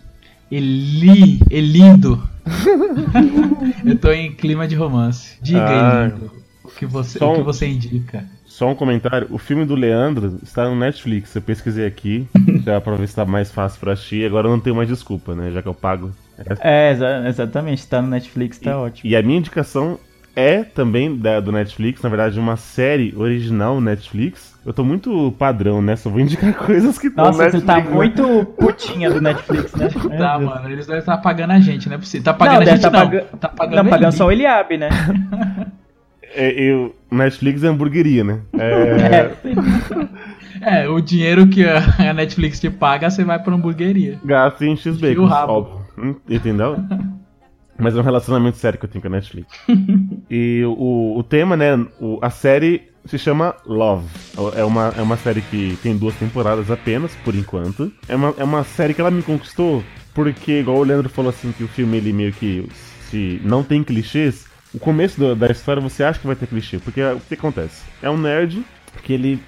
Eli, 0.50 1.40
Elindo? 1.50 2.22
eu 3.84 3.96
tô 3.98 4.10
em 4.12 4.32
clima 4.32 4.66
de 4.66 4.74
romance. 4.74 5.36
Diga, 5.42 5.60
Ah, 5.68 6.04
Elindo. 6.06 6.30
O 6.64 6.68
que 6.68 6.86
você, 6.86 7.18
só 7.18 7.30
o 7.32 7.34
que 7.36 7.40
um- 7.40 7.44
você 7.44 7.66
indica? 7.66 8.24
Só 8.44 8.70
um 8.70 8.74
comentário. 8.74 9.26
O 9.30 9.38
filme 9.38 9.64
do 9.64 9.74
Leandro 9.74 10.38
está 10.42 10.68
no 10.68 10.74
Netflix. 10.76 11.34
Eu 11.34 11.42
pesquisei 11.42 11.84
aqui, 11.86 12.26
já 12.64 12.80
pra 12.80 12.94
ver 12.96 13.06
se 13.06 13.14
tá 13.14 13.24
mais 13.24 13.50
fácil 13.50 13.78
pra 13.80 13.92
assistir. 13.92 14.24
Agora 14.26 14.46
eu 14.48 14.50
não 14.52 14.60
tenho 14.60 14.74
mais 14.74 14.88
desculpa, 14.88 15.34
né? 15.34 15.50
Já 15.52 15.60
que 15.62 15.68
eu 15.68 15.74
pago. 15.74 16.10
É, 16.60 16.92
exa- 16.92 17.28
exatamente, 17.28 17.86
tá 17.86 18.00
no 18.00 18.08
Netflix, 18.08 18.58
tá 18.58 18.78
ótimo. 18.78 19.08
E 19.10 19.14
a 19.16 19.22
minha 19.22 19.38
indicação 19.38 19.98
é 20.34 20.62
também 20.64 21.16
da, 21.16 21.38
do 21.40 21.50
Netflix, 21.52 22.00
na 22.02 22.08
verdade, 22.08 22.38
uma 22.38 22.56
série 22.56 23.14
original 23.16 23.80
Netflix. 23.80 24.54
Eu 24.66 24.72
tô 24.72 24.82
muito 24.82 25.32
padrão, 25.38 25.80
né? 25.80 25.94
Só 25.94 26.10
vou 26.10 26.18
indicar 26.20 26.52
coisas 26.58 26.98
que 26.98 27.08
Nossa, 27.10 27.50
você 27.50 27.60
tá 27.60 27.76
né? 27.76 27.88
muito 27.88 28.44
putinha 28.58 29.08
do 29.08 29.20
Netflix, 29.20 29.72
né? 29.74 29.88
Tá, 30.18 30.38
mano, 30.38 30.68
eles 30.68 30.86
devem 30.86 30.98
estar 30.98 31.16
pagando 31.18 31.52
a 31.52 31.60
gente, 31.60 31.90
é 31.92 31.96
possível. 31.96 32.24
Tá 32.24 32.34
pagando 32.34 32.56
Não, 32.56 32.62
a 32.62 32.74
gente 32.74 32.82
tá 32.82 32.90
não. 32.90 32.98
paga- 32.98 33.24
Tá 33.40 33.48
pagando, 33.48 33.76
Não, 33.84 33.90
pagando 33.90 34.08
ele. 34.10 34.16
só 34.16 34.26
o 34.26 34.32
Eliabe, 34.32 34.76
né? 34.76 34.88
É, 36.38 36.50
eu, 36.50 36.94
Netflix 37.10 37.62
é 37.64 37.68
hamburgueria, 37.68 38.22
né? 38.22 38.40
É, 38.58 39.30
É, 40.82 40.88
o 40.88 41.00
dinheiro 41.00 41.46
que 41.46 41.64
a 41.64 42.12
Netflix 42.12 42.60
te 42.60 42.68
paga, 42.68 43.08
você 43.08 43.24
vai 43.24 43.38
pra 43.38 43.54
hamburgueria. 43.54 44.18
gasto 44.24 44.62
em 44.62 44.74
o 44.74 44.76
X-Bacon, 44.76 45.26
óbvio. 45.30 45.86
Entendeu? 46.28 46.76
Mas 47.78 47.96
é 47.96 48.00
um 48.00 48.02
relacionamento 48.02 48.56
sério 48.58 48.78
que 48.78 48.84
eu 48.84 48.88
tenho 48.90 49.00
com 49.00 49.08
a 49.08 49.12
Netflix. 49.12 49.48
e 50.30 50.62
o, 50.66 51.16
o 51.18 51.22
tema, 51.22 51.56
né? 51.56 51.74
o- 52.00 52.18
a 52.20 52.28
série 52.28 52.82
se 53.06 53.18
chama 53.18 53.54
Love. 53.64 54.06
É 54.56 54.64
uma, 54.64 54.92
é 54.96 55.02
uma 55.02 55.16
série 55.16 55.40
que 55.40 55.78
tem 55.82 55.96
duas 55.96 56.14
temporadas 56.16 56.70
apenas, 56.70 57.14
por 57.24 57.34
enquanto. 57.34 57.90
É 58.08 58.14
uma, 58.14 58.34
é 58.36 58.44
uma 58.44 58.64
série 58.64 58.92
que 58.94 59.00
ela 59.00 59.10
me 59.10 59.22
conquistou 59.22 59.82
porque, 60.14 60.60
igual 60.60 60.78
o 60.78 60.82
Leandro 60.84 61.08
falou 61.10 61.28
assim, 61.30 61.52
que 61.52 61.62
o 61.64 61.68
filme 61.68 61.96
ele 61.98 62.12
meio 62.12 62.32
que 62.32 62.66
se 63.10 63.40
não 63.44 63.62
tem 63.62 63.82
clichês. 63.84 64.46
O 64.74 64.78
começo 64.78 65.18
do- 65.18 65.34
da 65.36 65.46
história 65.48 65.80
você 65.80 66.02
acha 66.04 66.18
que 66.18 66.26
vai 66.26 66.36
ter 66.36 66.46
clichê, 66.46 66.78
porque 66.78 67.02
o 67.02 67.20
que 67.20 67.34
acontece? 67.34 67.82
É 68.02 68.10
um 68.10 68.16
nerd 68.18 68.62
que 69.02 69.12
ele 69.12 69.40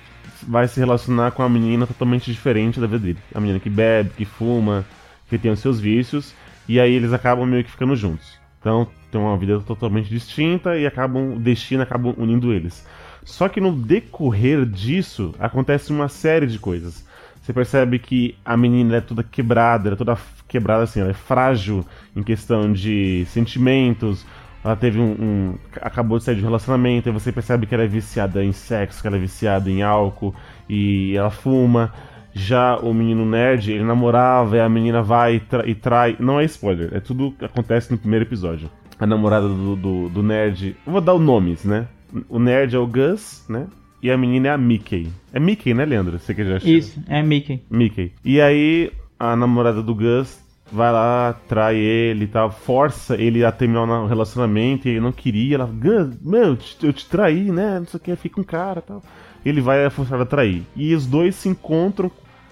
vai 0.46 0.68
se 0.68 0.78
relacionar 0.78 1.32
com 1.32 1.42
uma 1.42 1.48
menina 1.48 1.86
totalmente 1.86 2.30
diferente 2.30 2.78
da 2.80 2.86
vida 2.86 2.98
dele. 3.00 3.18
A 3.34 3.40
menina 3.40 3.58
que 3.58 3.68
bebe, 3.68 4.10
que 4.16 4.24
fuma, 4.24 4.84
que 5.28 5.36
tem 5.38 5.50
os 5.50 5.60
seus 5.60 5.80
vícios, 5.80 6.34
e 6.68 6.78
aí 6.78 6.92
eles 6.94 7.12
acabam 7.12 7.46
meio 7.46 7.64
que 7.64 7.70
ficando 7.70 7.96
juntos. 7.96 8.38
Então 8.60 8.86
tem 9.10 9.20
uma 9.20 9.36
vida 9.36 9.58
totalmente 9.60 10.08
distinta 10.10 10.76
e 10.76 10.86
acabam 10.86 11.34
o 11.34 11.38
destino 11.38 11.82
acaba 11.82 12.14
unindo 12.16 12.52
eles. 12.52 12.86
Só 13.28 13.46
que 13.48 13.60
no 13.60 13.72
decorrer 13.72 14.64
disso 14.64 15.34
acontece 15.38 15.92
uma 15.92 16.08
série 16.08 16.46
de 16.46 16.58
coisas. 16.58 17.06
Você 17.42 17.52
percebe 17.52 17.98
que 17.98 18.34
a 18.44 18.56
menina 18.56 18.96
é 18.96 19.00
toda 19.02 19.22
quebrada, 19.22 19.88
ela 19.88 19.94
é 19.94 19.98
toda 19.98 20.16
quebrada 20.48 20.84
assim, 20.84 21.00
ela 21.00 21.10
é 21.10 21.14
frágil 21.14 21.84
em 22.16 22.22
questão 22.22 22.72
de 22.72 23.24
sentimentos. 23.26 24.26
Ela 24.64 24.74
teve 24.74 24.98
um, 24.98 25.12
um- 25.12 25.58
acabou 25.80 26.18
de 26.18 26.24
sair 26.24 26.36
de 26.36 26.40
um 26.42 26.46
relacionamento, 26.46 27.08
e 27.08 27.12
você 27.12 27.30
percebe 27.30 27.66
que 27.66 27.74
ela 27.74 27.84
é 27.84 27.86
viciada 27.86 28.42
em 28.42 28.52
sexo, 28.52 29.00
que 29.00 29.06
ela 29.06 29.16
é 29.16 29.20
viciada 29.20 29.70
em 29.70 29.82
álcool 29.82 30.34
e 30.68 31.14
ela 31.14 31.30
fuma. 31.30 31.92
Já 32.32 32.76
o 32.78 32.92
menino 32.94 33.24
nerd, 33.26 33.70
ele 33.72 33.84
namorava 33.84 34.56
e 34.56 34.60
a 34.60 34.68
menina 34.68 35.02
vai 35.02 35.36
e, 35.36 35.40
tra- 35.40 35.66
e 35.66 35.74
trai. 35.74 36.16
Não 36.18 36.40
é 36.40 36.44
spoiler, 36.44 36.90
é 36.94 37.00
tudo 37.00 37.32
que 37.38 37.44
acontece 37.44 37.90
no 37.92 37.98
primeiro 37.98 38.24
episódio. 38.24 38.70
A 38.98 39.06
namorada 39.06 39.46
do, 39.48 39.76
do, 39.76 40.08
do 40.08 40.22
nerd. 40.22 40.76
Eu 40.86 40.92
vou 40.92 41.00
dar 41.00 41.14
os 41.14 41.20
nomes, 41.20 41.64
né? 41.64 41.86
O 42.28 42.38
nerd 42.38 42.74
é 42.74 42.78
o 42.78 42.86
Gus, 42.86 43.44
né? 43.48 43.66
E 44.02 44.10
a 44.10 44.16
menina 44.16 44.48
é 44.48 44.50
a 44.52 44.58
Mickey. 44.58 45.08
É 45.32 45.40
Mickey, 45.40 45.74
né, 45.74 45.84
Leandro? 45.84 46.18
Você 46.18 46.34
que 46.34 46.44
já 46.44 46.56
assistiu. 46.56 46.78
Isso, 46.78 47.02
é 47.08 47.22
Mickey. 47.22 47.62
Mickey. 47.68 48.12
E 48.24 48.40
aí, 48.40 48.92
a 49.18 49.34
namorada 49.34 49.82
do 49.82 49.94
Gus 49.94 50.38
vai 50.70 50.92
lá, 50.92 51.34
trai 51.48 51.76
ele 51.76 52.24
e 52.24 52.28
tal, 52.28 52.50
força 52.50 53.16
ele 53.16 53.44
a 53.44 53.50
terminar 53.50 53.84
um 53.84 54.06
relacionamento 54.06 54.86
e 54.86 54.92
ele 54.92 55.00
não 55.00 55.12
queria. 55.12 55.56
Ela, 55.56 55.66
Gus, 55.66 56.16
meu, 56.22 56.44
eu 56.44 56.56
te, 56.56 56.76
eu 56.82 56.92
te 56.92 57.06
traí, 57.06 57.50
né? 57.50 57.80
Não 57.80 57.86
sei 57.86 57.98
o 57.98 58.00
que, 58.00 58.16
fica 58.16 58.40
um 58.40 58.44
cara 58.44 58.80
e 58.80 58.82
tal. 58.82 59.02
Ele 59.44 59.60
vai 59.60 59.84
é 59.84 59.90
forçado 59.90 60.22
a 60.22 60.26
trair. 60.26 60.62
E 60.76 60.94
os 60.94 61.06
dois 61.06 61.34
se 61.34 61.48
encontram 61.48 62.10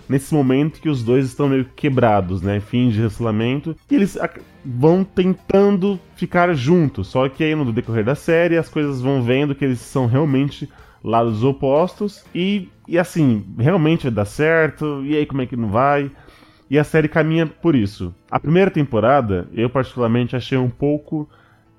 nesse 0.09 0.33
momento 0.33 0.81
que 0.81 0.89
os 0.89 1.03
dois 1.03 1.27
estão 1.27 1.49
meio 1.49 1.65
quebrados, 1.65 2.43
né? 2.43 2.61
Fim 2.61 2.89
de 2.89 2.99
relacionamento. 2.99 3.77
E 3.91 3.95
eles 3.95 4.19
vão 4.65 5.05
tentando 5.05 5.99
ficar 6.15 6.53
juntos. 6.55 7.09
Só 7.09 7.29
que 7.29 7.45
aí 7.45 7.55
no 7.55 7.73
decorrer 7.73 8.05
da 8.05 8.15
série 8.15 8.57
as 8.57 8.69
coisas 8.69 9.01
vão 9.01 9.23
vendo 9.23 9.55
que 9.55 9.65
eles 9.65 9.81
são 9.81 10.07
realmente 10.07 10.69
lados 11.03 11.43
opostos. 11.45 12.25
E, 12.35 12.69
e 12.87 12.99
assim, 12.99 13.45
realmente 13.59 14.05
vai 14.05 14.13
dar 14.13 14.25
certo. 14.25 15.03
E 15.05 15.17
aí 15.17 15.27
como 15.27 15.43
é 15.43 15.47
que 15.47 15.57
não 15.57 15.69
vai? 15.69 16.11
E 16.69 16.79
a 16.79 16.85
série 16.85 17.09
caminha 17.09 17.47
por 17.47 17.75
isso. 17.77 18.15
A 18.31 18.41
primeira 18.41 18.71
temporada, 18.71 19.49
eu 19.53 19.71
particularmente 19.71 20.35
achei 20.35 20.59
um 20.59 20.71
pouco 20.71 21.29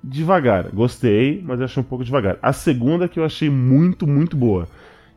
devagar. 0.02 0.70
Gostei, 0.70 1.42
mas 1.44 1.60
achei 1.60 1.80
um 1.80 1.84
pouco 1.84 2.04
devagar. 2.04 2.38
A 2.40 2.52
segunda 2.52 3.08
que 3.08 3.20
eu 3.20 3.24
achei 3.24 3.50
muito, 3.50 4.06
muito 4.06 4.36
boa. 4.36 4.66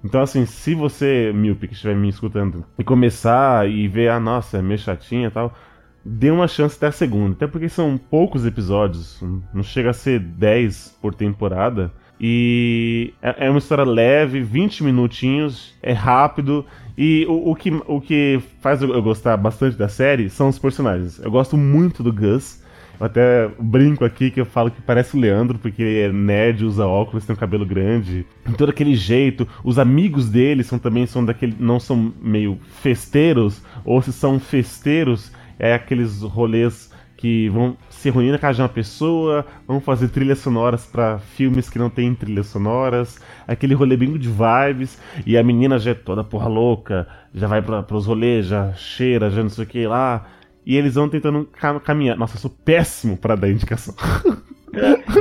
Então, 0.03 0.21
assim, 0.21 0.45
se 0.45 0.73
você, 0.73 1.31
Milpe, 1.33 1.67
que 1.67 1.73
estiver 1.73 1.95
me 1.95 2.09
escutando, 2.09 2.65
e 2.77 2.83
começar 2.83 3.69
e 3.69 3.87
ver, 3.87 4.09
ah, 4.09 4.19
nossa, 4.19 4.57
é 4.57 4.61
meio 4.61 4.79
chatinha 4.79 5.27
e 5.27 5.31
tal, 5.31 5.55
dê 6.03 6.31
uma 6.31 6.47
chance 6.47 6.75
até 6.75 6.87
a 6.87 6.91
segunda. 6.91 7.33
Até 7.33 7.47
porque 7.47 7.69
são 7.69 7.97
poucos 7.97 8.45
episódios, 8.45 9.21
não 9.53 9.63
chega 9.63 9.91
a 9.91 9.93
ser 9.93 10.19
10 10.19 10.97
por 11.01 11.13
temporada. 11.13 11.91
E 12.19 13.13
é 13.21 13.47
é 13.47 13.49
uma 13.49 13.57
história 13.57 13.83
leve, 13.83 14.41
20 14.41 14.83
minutinhos, 14.83 15.73
é 15.81 15.91
rápido. 15.91 16.65
E 16.97 17.25
o, 17.27 17.51
o 17.51 17.55
que, 17.55 17.71
o 17.87 17.99
que 17.99 18.39
faz 18.59 18.81
eu 18.81 19.01
gostar 19.01 19.37
bastante 19.37 19.75
da 19.75 19.87
série 19.87 20.29
são 20.29 20.49
os 20.49 20.59
personagens. 20.59 21.19
Eu 21.19 21.31
gosto 21.31 21.57
muito 21.57 22.03
do 22.03 22.13
Gus. 22.13 22.60
Eu 23.01 23.05
até 23.07 23.49
brinco 23.59 24.05
aqui 24.05 24.29
que 24.29 24.39
eu 24.39 24.45
falo 24.45 24.69
que 24.69 24.79
parece 24.79 25.17
o 25.17 25.19
Leandro, 25.19 25.57
porque 25.57 25.81
é 25.81 26.13
nerd, 26.13 26.63
usa 26.63 26.85
óculos, 26.85 27.25
tem 27.25 27.35
um 27.35 27.39
cabelo 27.39 27.65
grande. 27.65 28.27
Tem 28.45 28.53
todo 28.53 28.69
aquele 28.69 28.93
jeito. 28.93 29.47
Os 29.63 29.79
amigos 29.79 30.29
dele 30.29 30.63
são 30.63 30.77
também 30.77 31.07
são 31.07 31.25
daquele. 31.25 31.55
não 31.59 31.79
são 31.79 32.13
meio 32.21 32.59
festeiros, 32.79 33.59
ou 33.83 34.03
se 34.03 34.13
são 34.13 34.39
festeiros, 34.39 35.31
é 35.57 35.73
aqueles 35.73 36.21
rolês 36.21 36.91
que 37.17 37.49
vão 37.49 37.75
se 37.89 38.11
reunir 38.11 38.31
na 38.31 38.37
casa 38.37 38.57
de 38.57 38.61
uma 38.61 38.69
pessoa, 38.69 39.47
vão 39.67 39.81
fazer 39.81 40.09
trilhas 40.09 40.37
sonoras 40.37 40.85
pra 40.85 41.17
filmes 41.17 41.71
que 41.71 41.79
não 41.79 41.89
tem 41.89 42.13
trilhas 42.13 42.47
sonoras, 42.47 43.19
aquele 43.47 43.73
rolê 43.73 43.97
bem 43.97 44.15
de 44.17 44.29
vibes, 44.29 44.99
e 45.25 45.37
a 45.37 45.43
menina 45.43 45.77
já 45.79 45.91
é 45.91 45.95
toda 45.95 46.23
porra 46.23 46.47
louca, 46.47 47.07
já 47.33 47.47
vai 47.47 47.61
pra, 47.61 47.83
pros 47.83 48.05
rolês, 48.05 48.47
já 48.47 48.73
cheira, 48.73 49.29
já 49.29 49.41
não 49.41 49.49
sei 49.49 49.63
o 49.63 49.67
que 49.67 49.85
lá, 49.85 50.25
e 50.65 50.75
eles 50.75 50.95
vão 50.95 51.09
tentando 51.09 51.45
cam- 51.59 51.79
caminhar. 51.79 52.17
Nossa, 52.17 52.35
eu 52.37 52.41
sou 52.41 52.51
péssimo 52.51 53.17
pra 53.17 53.35
dar 53.35 53.49
indicação. 53.49 53.95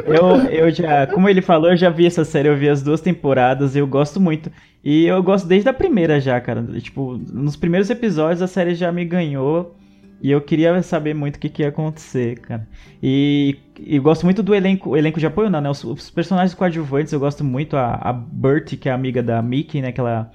Eu, 0.07 0.37
eu 0.49 0.71
já, 0.71 1.09
como 1.09 1.29
ele 1.29 1.43
falou, 1.43 1.71
eu 1.71 1.77
já 1.77 1.91
vi 1.91 2.07
essa 2.07 2.25
série, 2.25 2.49
eu 2.49 2.57
vi 2.57 2.69
as 2.69 2.83
duas 2.83 3.01
temporadas, 3.01 3.75
eu 3.75 3.85
gosto 3.87 4.21
muito. 4.21 4.51
E 4.83 5.07
eu 5.07 5.21
gosto 5.23 5.47
desde 5.49 5.69
a 5.69 5.73
primeira 5.73 6.21
já, 6.21 6.41
cara. 6.41 6.63
Tipo, 6.81 7.19
nos 7.33 7.57
primeiros 7.57 7.91
episódios 7.91 8.43
a 8.43 8.47
série 8.47 8.75
já 8.77 8.93
me 8.93 9.05
ganhou. 9.05 9.77
E 10.23 10.31
eu 10.31 10.41
queria 10.41 10.81
saber 10.83 11.15
muito 11.15 11.37
o 11.37 11.39
que, 11.41 11.49
que 11.49 11.63
ia 11.63 11.69
acontecer, 11.71 12.39
cara. 12.41 12.69
E, 13.03 13.57
e 13.79 13.99
gosto 13.99 14.25
muito 14.25 14.43
do 14.43 14.55
elenco, 14.55 14.91
o 14.91 14.97
elenco 14.97 15.19
de 15.19 15.27
apoio, 15.27 15.49
não, 15.49 15.61
né? 15.63 15.71
Os, 15.71 15.83
os 15.83 16.11
personagens 16.11 16.55
coadjuvantes 16.55 17.13
eu 17.13 17.19
gosto 17.19 17.43
muito. 17.43 17.75
A, 17.77 17.95
a 17.95 18.13
Bert, 18.13 18.77
que 18.77 18.89
é 18.89 18.93
amiga 18.93 19.23
da 19.23 19.41
Mickey, 19.41 19.81
né? 19.81 19.93
Que 19.93 20.01
ela, 20.01 20.31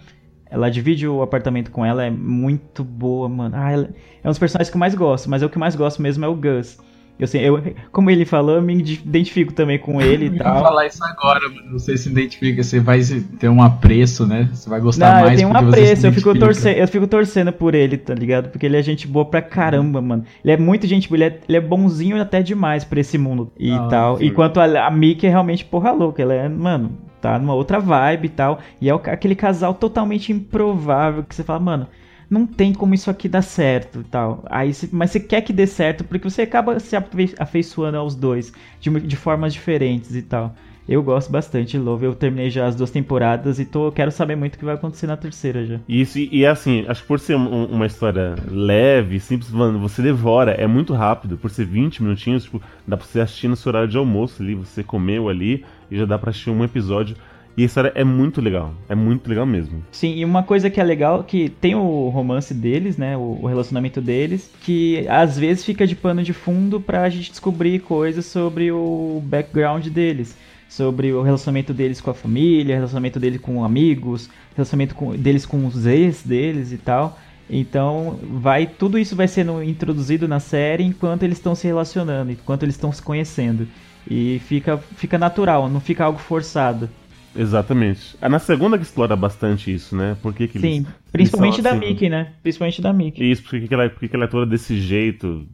ela 0.55 0.69
divide 0.69 1.07
o 1.07 1.21
apartamento 1.21 1.69
com 1.71 1.85
ela, 1.85 2.03
é 2.05 2.09
muito 2.09 2.83
boa, 2.83 3.29
mano. 3.29 3.55
Ah, 3.57 3.71
ela- 3.71 3.89
é 4.23 4.27
um 4.27 4.31
dos 4.31 4.39
personagens 4.39 4.69
que 4.71 4.75
eu 4.75 4.79
mais 4.79 4.95
gosto, 4.95 5.29
mas 5.29 5.43
o 5.43 5.49
que 5.49 5.57
eu 5.57 5.59
mais 5.59 5.75
gosto 5.75 6.01
mesmo 6.01 6.25
é 6.25 6.27
o 6.27 6.35
Gus. 6.35 6.77
Eu, 7.17 7.27
sei, 7.27 7.47
eu, 7.47 7.63
como 7.93 8.09
ele 8.11 8.25
falou, 8.25 8.55
eu 8.57 8.61
me 8.61 8.73
identifico 8.73 9.53
também 9.53 9.79
com 9.79 10.01
ele 10.01 10.25
e 10.25 10.27
Eu 10.27 10.37
tal. 10.43 10.61
falar 10.61 10.85
isso 10.85 11.01
agora, 11.01 11.47
mano. 11.47 11.71
Você 11.71 11.95
se 11.97 12.09
identifica, 12.09 12.61
você 12.61 12.77
vai 12.81 12.99
ter 13.39 13.47
um 13.47 13.61
apreço, 13.63 14.27
né? 14.27 14.49
Você 14.53 14.69
vai 14.69 14.81
gostar 14.81 15.05
Não, 15.13 15.21
mais 15.21 15.31
eu 15.31 15.37
tenho 15.37 15.47
um 15.49 15.55
apreço, 15.69 16.07
eu 16.07 16.11
fico, 16.11 16.37
torcendo, 16.37 16.75
eu 16.75 16.87
fico 16.89 17.07
torcendo 17.07 17.53
por 17.53 17.73
ele, 17.73 17.95
tá 17.97 18.13
ligado? 18.13 18.49
Porque 18.49 18.65
ele 18.65 18.75
é 18.75 18.83
gente 18.83 19.07
boa 19.07 19.23
pra 19.23 19.41
caramba, 19.41 20.01
mano. 20.01 20.25
Ele 20.43 20.51
é 20.51 20.57
muito 20.57 20.85
gente 20.87 21.07
boa, 21.07 21.15
ele 21.17 21.23
é, 21.23 21.39
ele 21.47 21.57
é 21.57 21.61
bonzinho 21.61 22.21
até 22.21 22.41
demais 22.41 22.83
pra 22.83 22.99
esse 22.99 23.17
mundo 23.17 23.49
e 23.57 23.71
Ah, 23.71 23.87
tal. 23.89 24.21
Enquanto 24.21 24.59
a, 24.59 24.85
a 24.85 24.91
Mickey 24.91 25.25
é 25.25 25.29
realmente 25.29 25.63
porra 25.63 25.93
louca, 25.93 26.21
ela 26.21 26.33
é, 26.33 26.49
mano, 26.49 26.97
tá 27.25 27.39
numa 27.39 27.53
outra 27.53 27.79
vibe 27.79 28.25
e 28.25 28.29
tal. 28.29 28.59
E 28.81 28.89
é 28.89 28.93
aquele 28.93 29.35
casal 29.35 29.73
totalmente 29.73 30.31
improvável 30.31 31.23
que 31.23 31.35
você 31.35 31.43
fala, 31.43 31.59
mano, 31.59 31.87
não 32.29 32.45
tem 32.47 32.73
como 32.73 32.93
isso 32.93 33.09
aqui 33.09 33.27
dar 33.29 33.41
certo 33.41 34.01
e 34.01 34.03
tal. 34.03 34.43
Aí, 34.49 34.71
mas 34.91 35.11
você 35.11 35.19
quer 35.19 35.41
que 35.41 35.53
dê 35.53 35.67
certo 35.67 36.03
porque 36.03 36.29
você 36.29 36.41
acaba 36.43 36.79
se 36.79 36.95
afe- 36.95 37.35
afeiçoando 37.39 37.97
aos 37.97 38.15
dois 38.15 38.51
de, 38.79 38.89
de 39.01 39.15
formas 39.15 39.53
diferentes 39.53 40.15
e 40.15 40.21
tal. 40.21 40.55
Eu 40.87 41.01
gosto 41.01 41.31
bastante 41.31 41.77
Love. 41.77 42.05
Eu 42.05 42.15
terminei 42.15 42.49
já 42.49 42.67
as 42.67 42.75
duas 42.75 42.91
temporadas 42.91 43.59
e 43.59 43.65
tô, 43.65 43.91
quero 43.91 44.11
saber 44.11 44.35
muito 44.35 44.55
o 44.55 44.59
que 44.59 44.65
vai 44.65 44.75
acontecer 44.75 45.07
na 45.07 45.17
terceira 45.17 45.65
já. 45.65 45.79
E 45.87 46.01
Isso, 46.01 46.19
e 46.19 46.43
é 46.43 46.47
assim, 46.47 46.85
acho 46.87 47.01
que 47.01 47.07
por 47.07 47.19
ser 47.19 47.35
um- 47.35 47.65
uma 47.65 47.85
história 47.87 48.35
leve, 48.47 49.19
simples, 49.19 49.49
mano, 49.51 49.79
você 49.79 50.01
devora, 50.01 50.51
é 50.51 50.67
muito 50.67 50.93
rápido, 50.93 51.37
por 51.37 51.49
ser 51.49 51.65
20 51.65 52.03
minutinhos, 52.03 52.43
tipo, 52.43 52.61
dá 52.87 52.95
pra 52.97 53.05
você 53.05 53.19
assistir 53.19 53.47
no 53.47 53.55
seu 53.55 53.71
horário 53.71 53.87
de 53.89 53.97
almoço 53.97 54.41
ali, 54.43 54.53
você 54.55 54.83
comeu 54.83 55.27
ali 55.27 55.65
e 55.89 55.97
já 55.97 56.05
dá 56.05 56.17
pra 56.17 56.29
assistir 56.29 56.49
um 56.49 56.63
episódio. 56.63 57.15
E 57.57 57.63
a 57.63 57.65
história 57.65 57.91
é 57.95 58.03
muito 58.03 58.41
legal, 58.41 58.73
é 58.89 58.95
muito 58.95 59.29
legal 59.29 59.45
mesmo. 59.45 59.81
Sim, 59.89 60.13
e 60.15 60.25
uma 60.25 60.43
coisa 60.43 60.69
que 60.69 60.81
é 60.81 60.83
legal 60.83 61.23
que 61.23 61.47
tem 61.47 61.73
o 61.73 62.09
romance 62.09 62.53
deles, 62.53 62.97
né, 62.97 63.15
o, 63.15 63.39
o 63.41 63.45
relacionamento 63.47 64.01
deles, 64.01 64.51
que 64.61 65.07
às 65.07 65.39
vezes 65.39 65.63
fica 65.63 65.87
de 65.87 65.95
pano 65.95 66.21
de 66.21 66.33
fundo 66.33 66.81
pra 66.81 67.07
gente 67.09 67.29
descobrir 67.31 67.79
coisas 67.79 68.25
sobre 68.25 68.71
o 68.73 69.21
background 69.25 69.87
deles. 69.87 70.37
sobre 70.67 71.13
o 71.13 71.21
relacionamento 71.21 71.73
deles 71.73 72.01
com 72.01 72.11
a 72.11 72.13
família, 72.13 72.75
relacionamento 72.75 73.19
deles 73.21 73.39
com 73.39 73.63
amigos, 73.63 74.29
relacionamento 74.55 74.93
com- 74.95 75.15
deles 75.15 75.45
com 75.45 75.65
os 75.65 75.85
ex 75.85 76.23
deles 76.23 76.73
e 76.73 76.77
tal. 76.77 77.17
Então, 77.49 78.17
vai 78.23 78.65
tudo 78.65 78.97
isso 78.97 79.15
vai 79.15 79.27
sendo 79.27 79.61
introduzido 79.61 80.27
na 80.27 80.39
série 80.39 80.83
enquanto 80.83 81.23
eles 81.23 81.37
estão 81.37 81.53
se 81.53 81.67
relacionando, 81.67 82.31
enquanto 82.31 82.63
eles 82.63 82.75
estão 82.75 82.91
se 82.91 83.01
conhecendo. 83.01 83.67
E 84.09 84.39
fica, 84.45 84.77
fica 84.77 85.17
natural, 85.17 85.69
não 85.69 85.79
fica 85.79 86.03
algo 86.05 86.19
forçado. 86.19 86.89
Exatamente. 87.35 88.15
É 88.21 88.29
na 88.29 88.39
segunda 88.39 88.77
que 88.77 88.83
explora 88.83 89.15
bastante 89.15 89.73
isso, 89.73 89.95
né? 89.95 90.15
Por 90.21 90.33
que 90.33 90.47
que 90.47 90.57
eles- 90.57 90.69
Sim, 90.71 90.77
eles 90.79 90.87
principalmente 91.11 91.55
são 91.55 91.63
da 91.63 91.69
assim? 91.71 91.79
Mickey, 91.79 92.09
né? 92.09 92.29
Principalmente 92.41 92.81
da 92.81 92.93
Mickey. 92.93 93.31
Isso, 93.31 93.43
por 93.43 93.59
que 93.59 93.73
ela, 93.73 93.89
por 93.89 93.99
que 93.99 94.07
que 94.07 94.15
ela 94.15 94.25
é 94.25 94.27
toda 94.27 94.45
desse 94.45 94.79
jeito, 94.79 95.45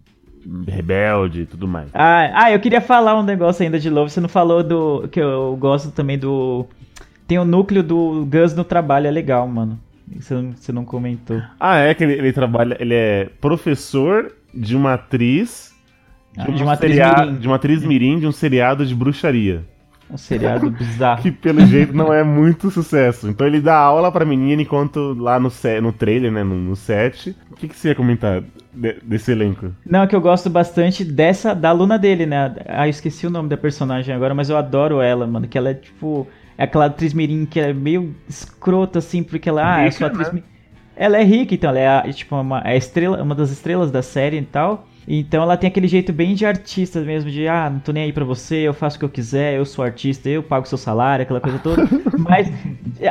rebelde 0.67 1.41
e 1.41 1.45
tudo 1.45 1.67
mais. 1.67 1.89
Ah, 1.93 2.31
ah, 2.45 2.51
eu 2.51 2.59
queria 2.59 2.81
falar 2.81 3.19
um 3.19 3.23
negócio 3.23 3.63
ainda 3.63 3.79
de 3.79 3.89
Love. 3.89 4.11
Você 4.11 4.19
não 4.21 4.29
falou 4.29 4.63
do. 4.63 5.07
Que 5.09 5.19
eu 5.19 5.55
gosto 5.59 5.91
também 5.91 6.17
do. 6.17 6.65
Tem 7.27 7.37
o 7.39 7.45
núcleo 7.45 7.81
do 7.83 8.25
Gus 8.25 8.53
no 8.55 8.63
trabalho, 8.63 9.07
é 9.07 9.11
legal, 9.11 9.47
mano. 9.47 9.79
Você 10.19 10.33
não, 10.33 10.51
você 10.51 10.71
não 10.71 10.85
comentou. 10.85 11.41
Ah, 11.59 11.77
é 11.77 11.93
que 11.93 12.03
ele, 12.03 12.13
ele 12.13 12.33
trabalha, 12.33 12.75
ele 12.79 12.93
é 12.93 13.29
professor 13.39 14.31
de 14.53 14.75
uma 14.75 14.93
atriz 14.95 15.73
Ah, 16.37 16.45
um 16.49 16.53
de 16.53 16.63
uma 16.63 16.73
atriz 16.73 16.95
seria- 16.95 17.25
mirim. 17.25 17.35
de 17.39 17.47
uma 17.47 17.55
atriz 17.55 17.83
mirim 17.83 18.19
de 18.19 18.27
um 18.27 18.31
seriado 18.31 18.85
de 18.85 18.93
bruxaria. 18.95 19.63
Um 20.09 20.17
seriado 20.17 20.69
bizarro. 20.69 21.21
Que 21.23 21.31
pelo 21.31 21.65
jeito 21.65 21.95
não 21.95 22.11
é 22.13 22.21
muito 22.23 22.69
sucesso. 22.69 23.29
Então 23.29 23.47
ele 23.47 23.61
dá 23.61 23.75
aula 23.77 24.11
pra 24.11 24.25
menina 24.25 24.61
enquanto 24.61 25.13
lá 25.17 25.39
no, 25.39 25.49
no 25.81 25.93
trailer, 25.93 26.29
né, 26.31 26.43
no, 26.43 26.55
no 26.55 26.75
set. 26.75 27.33
O 27.49 27.55
que, 27.55 27.69
que 27.69 27.75
você 27.77 27.89
ia 27.89 27.95
comentar 27.95 28.43
de- 28.73 28.97
desse 29.03 29.31
elenco? 29.31 29.71
Não, 29.85 30.03
é 30.03 30.07
que 30.07 30.15
eu 30.15 30.19
gosto 30.19 30.49
bastante 30.49 31.05
dessa, 31.05 31.55
da 31.55 31.69
aluna 31.69 31.97
dele, 31.97 32.25
né? 32.25 32.53
Ah, 32.67 32.87
eu 32.87 32.89
esqueci 32.89 33.25
o 33.25 33.29
nome 33.29 33.47
da 33.47 33.55
personagem 33.55 34.13
agora, 34.13 34.33
mas 34.35 34.49
eu 34.49 34.57
adoro 34.57 34.99
ela, 34.99 35.25
mano. 35.25 35.47
Que 35.47 35.57
ela 35.57 35.69
é 35.69 35.73
tipo. 35.75 36.27
É 36.61 36.65
aquela 36.65 36.85
atriz 36.85 37.11
mirim 37.11 37.43
que 37.45 37.59
é 37.59 37.73
meio 37.73 38.15
escrota, 38.29 38.99
assim, 38.99 39.23
porque 39.23 39.49
ela. 39.49 39.77
Ah, 39.77 39.85
eu 39.85 39.91
sou 39.91 40.07
Rica, 40.07 40.21
atriz. 40.21 40.31
né? 40.33 40.43
Ela 40.95 41.17
é 41.17 41.23
rica, 41.23 41.55
então 41.55 41.69
ela 41.71 41.79
é, 41.79 41.87
a- 41.87 42.13
tipo, 42.13 42.35
uma, 42.35 42.59
é 42.59 42.73
a 42.73 42.75
estrela, 42.75 43.23
uma 43.23 43.33
das 43.33 43.49
estrelas 43.49 43.89
da 43.89 44.03
série 44.03 44.37
e 44.37 44.41
tal. 44.45 44.85
Então 45.07 45.41
ela 45.41 45.57
tem 45.57 45.67
aquele 45.67 45.87
jeito 45.87 46.13
bem 46.13 46.35
de 46.35 46.45
artista 46.45 47.01
mesmo, 47.01 47.31
de 47.31 47.47
ah, 47.47 47.67
não 47.67 47.79
tô 47.79 47.91
nem 47.91 48.03
aí 48.03 48.13
pra 48.13 48.23
você, 48.23 48.57
eu 48.57 48.73
faço 48.75 48.97
o 48.97 48.99
que 48.99 49.05
eu 49.05 49.09
quiser, 49.09 49.55
eu 49.57 49.65
sou 49.65 49.83
artista, 49.83 50.29
eu 50.29 50.43
pago 50.43 50.67
seu 50.67 50.77
salário, 50.77 51.23
aquela 51.23 51.41
coisa 51.41 51.57
toda. 51.57 51.83
Mas 52.15 52.47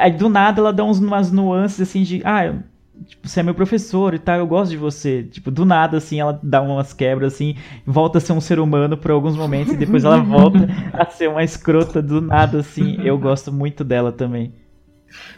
aí 0.00 0.12
do 0.12 0.28
nada 0.28 0.60
ela 0.60 0.72
dá 0.72 0.84
uns, 0.84 1.00
umas 1.00 1.32
nuances 1.32 1.80
assim 1.80 2.04
de 2.04 2.22
ah, 2.24 2.46
eu- 2.46 2.60
tipo, 3.06 3.28
você 3.28 3.40
é 3.40 3.42
meu 3.42 3.54
professor 3.54 4.14
e 4.14 4.18
tal, 4.18 4.38
eu 4.38 4.46
gosto 4.46 4.70
de 4.70 4.76
você. 4.76 5.22
Tipo, 5.24 5.50
do 5.50 5.64
nada, 5.64 5.96
assim, 5.96 6.20
ela 6.20 6.38
dá 6.42 6.60
umas 6.60 6.92
quebras, 6.92 7.34
assim, 7.34 7.56
volta 7.86 8.18
a 8.18 8.20
ser 8.20 8.32
um 8.32 8.40
ser 8.40 8.58
humano 8.58 8.96
por 8.96 9.10
alguns 9.10 9.36
momentos 9.36 9.72
e 9.72 9.76
depois 9.76 10.04
ela 10.04 10.18
volta 10.18 10.68
a 10.92 11.06
ser 11.06 11.28
uma 11.28 11.42
escrota 11.42 12.00
do 12.02 12.20
nada, 12.20 12.58
assim. 12.60 12.98
Eu 13.02 13.18
gosto 13.18 13.52
muito 13.52 13.84
dela 13.84 14.12
também. 14.12 14.52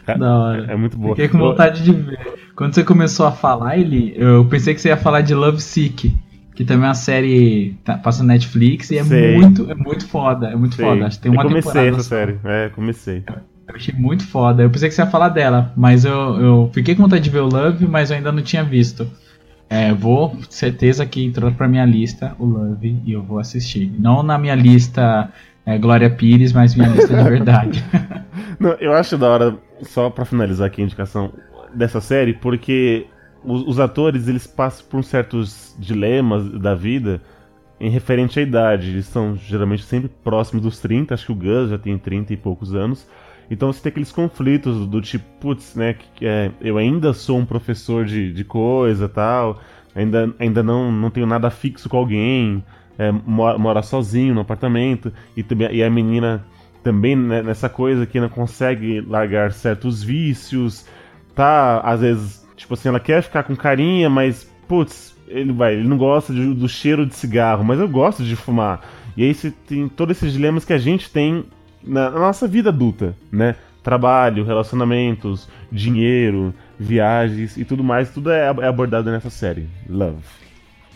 Da 0.05 0.37
hora. 0.37 0.71
É 0.71 0.75
muito 0.75 0.97
boa. 0.97 1.15
Fiquei 1.15 1.27
com 1.27 1.37
vontade 1.37 1.83
de 1.83 1.91
ver. 1.91 2.19
Quando 2.55 2.75
você 2.75 2.83
começou 2.83 3.25
a 3.25 3.31
falar, 3.31 3.77
ele, 3.77 4.13
eu 4.15 4.45
pensei 4.45 4.73
que 4.75 4.81
você 4.81 4.89
ia 4.89 4.97
falar 4.97 5.21
de 5.21 5.33
Love 5.33 5.59
Sick, 5.59 6.15
que 6.53 6.63
também 6.63 6.85
é 6.85 6.87
uma 6.89 6.93
série 6.93 7.75
tá, 7.83 7.97
passa 7.97 8.23
na 8.23 8.33
Netflix 8.33 8.91
e 8.91 8.97
é 8.97 9.03
Sei. 9.03 9.35
muito, 9.35 9.69
é 9.71 9.73
muito 9.73 10.07
foda, 10.07 10.47
é 10.47 10.55
muito 10.55 10.75
Sei. 10.75 10.85
foda. 10.85 11.07
Acho 11.07 11.17
que 11.17 11.23
tem 11.23 11.31
uma 11.31 11.41
eu 11.41 11.47
comecei 11.47 11.71
temporada 11.71 11.97
essa 11.97 12.03
só. 12.03 12.09
série. 12.09 12.39
É, 12.43 12.69
comecei. 12.69 13.23
Eu 13.67 13.75
achei 13.75 13.93
muito 13.93 14.25
foda. 14.27 14.63
Eu 14.63 14.69
pensei 14.69 14.89
que 14.89 14.95
você 14.95 15.01
ia 15.01 15.07
falar 15.07 15.29
dela, 15.29 15.71
mas 15.75 16.05
eu, 16.05 16.41
eu 16.41 16.71
fiquei 16.73 16.95
com 16.95 17.03
vontade 17.03 17.23
de 17.23 17.29
ver 17.29 17.39
o 17.39 17.49
Love, 17.49 17.87
mas 17.87 18.09
eu 18.09 18.17
ainda 18.17 18.31
não 18.31 18.41
tinha 18.41 18.63
visto. 18.63 19.09
É, 19.69 19.93
vou, 19.93 20.37
certeza 20.49 21.05
que 21.05 21.23
entrou 21.23 21.51
pra 21.51 21.67
minha 21.67 21.85
lista 21.85 22.35
o 22.37 22.45
Love 22.45 23.01
e 23.05 23.13
eu 23.13 23.23
vou 23.23 23.39
assistir. 23.39 23.91
Não 23.97 24.21
na 24.21 24.37
minha 24.37 24.55
lista 24.55 25.31
é, 25.65 25.77
Glória 25.77 26.09
Pires, 26.09 26.51
mas 26.51 26.75
minha 26.75 26.89
lista 26.89 27.15
de 27.15 27.23
verdade. 27.23 27.83
Não, 28.59 28.71
eu 28.73 28.93
acho 28.93 29.17
da 29.17 29.29
hora, 29.29 29.57
só 29.81 30.09
pra 30.09 30.25
finalizar 30.25 30.67
aqui 30.67 30.81
a 30.81 30.85
indicação 30.85 31.33
dessa 31.73 31.99
série, 31.99 32.33
porque 32.33 33.07
os, 33.43 33.67
os 33.67 33.79
atores 33.79 34.27
eles 34.27 34.45
passam 34.45 34.85
por 34.89 35.03
certos 35.03 35.75
dilemas 35.79 36.47
da 36.59 36.75
vida 36.75 37.21
em 37.79 37.89
referente 37.89 38.39
à 38.39 38.41
idade. 38.41 38.89
Eles 38.89 39.07
são 39.07 39.35
geralmente 39.35 39.83
sempre 39.83 40.09
próximos 40.23 40.63
dos 40.63 40.79
30, 40.79 41.13
acho 41.13 41.25
que 41.25 41.31
o 41.31 41.35
Gus 41.35 41.69
já 41.69 41.77
tem 41.77 41.97
30 41.97 42.33
e 42.33 42.37
poucos 42.37 42.75
anos. 42.75 43.07
Então 43.49 43.71
você 43.71 43.81
tem 43.81 43.89
aqueles 43.89 44.11
conflitos 44.11 44.87
do 44.87 45.01
tipo, 45.01 45.25
putz, 45.39 45.75
né, 45.75 45.95
que, 46.15 46.25
é, 46.25 46.51
eu 46.61 46.77
ainda 46.77 47.13
sou 47.13 47.37
um 47.37 47.45
professor 47.45 48.05
de, 48.05 48.31
de 48.33 48.43
coisa 48.43 49.07
tal, 49.09 49.59
ainda, 49.95 50.33
ainda 50.39 50.63
não, 50.63 50.91
não 50.91 51.09
tenho 51.09 51.27
nada 51.27 51.49
fixo 51.49 51.89
com 51.89 51.97
alguém, 51.97 52.63
é, 52.97 53.11
mora, 53.11 53.57
mora 53.57 53.81
sozinho 53.81 54.33
no 54.33 54.41
apartamento, 54.41 55.11
e, 55.35 55.45
e 55.71 55.83
a 55.83 55.89
menina 55.89 56.45
também 56.83 57.15
né, 57.15 57.41
nessa 57.41 57.69
coisa 57.69 58.05
que 58.05 58.19
não 58.19 58.29
consegue 58.29 59.01
largar 59.01 59.51
certos 59.51 60.03
vícios, 60.03 60.85
tá, 61.35 61.79
às 61.79 62.01
vezes, 62.01 62.45
tipo 62.55 62.73
assim, 62.73 62.89
ela 62.89 62.99
quer 62.99 63.23
ficar 63.23 63.43
com 63.43 63.55
carinha, 63.55 64.09
mas, 64.09 64.49
putz, 64.67 65.15
ele 65.27 65.51
vai, 65.51 65.73
ele 65.73 65.87
não 65.87 65.97
gosta 65.97 66.33
de- 66.33 66.53
do 66.53 66.67
cheiro 66.67 67.05
de 67.05 67.15
cigarro, 67.15 67.63
mas 67.63 67.79
eu 67.79 67.87
gosto 67.87 68.23
de 68.23 68.35
fumar. 68.35 68.81
E 69.15 69.23
aí 69.23 69.33
você 69.33 69.51
tem 69.51 69.87
todos 69.87 70.17
esses 70.17 70.33
dilemas 70.33 70.65
que 70.65 70.73
a 70.73 70.77
gente 70.77 71.09
tem 71.09 71.45
na, 71.85 72.09
na 72.09 72.19
nossa 72.19 72.47
vida 72.47 72.69
adulta, 72.69 73.15
né? 73.31 73.55
Trabalho, 73.83 74.45
relacionamentos, 74.45 75.47
dinheiro, 75.71 76.53
viagens 76.79 77.57
e 77.57 77.65
tudo 77.65 77.83
mais, 77.83 78.09
tudo 78.11 78.31
é, 78.31 78.45
é 78.61 78.67
abordado 78.67 79.11
nessa 79.11 79.29
série. 79.29 79.67
Love. 79.89 80.17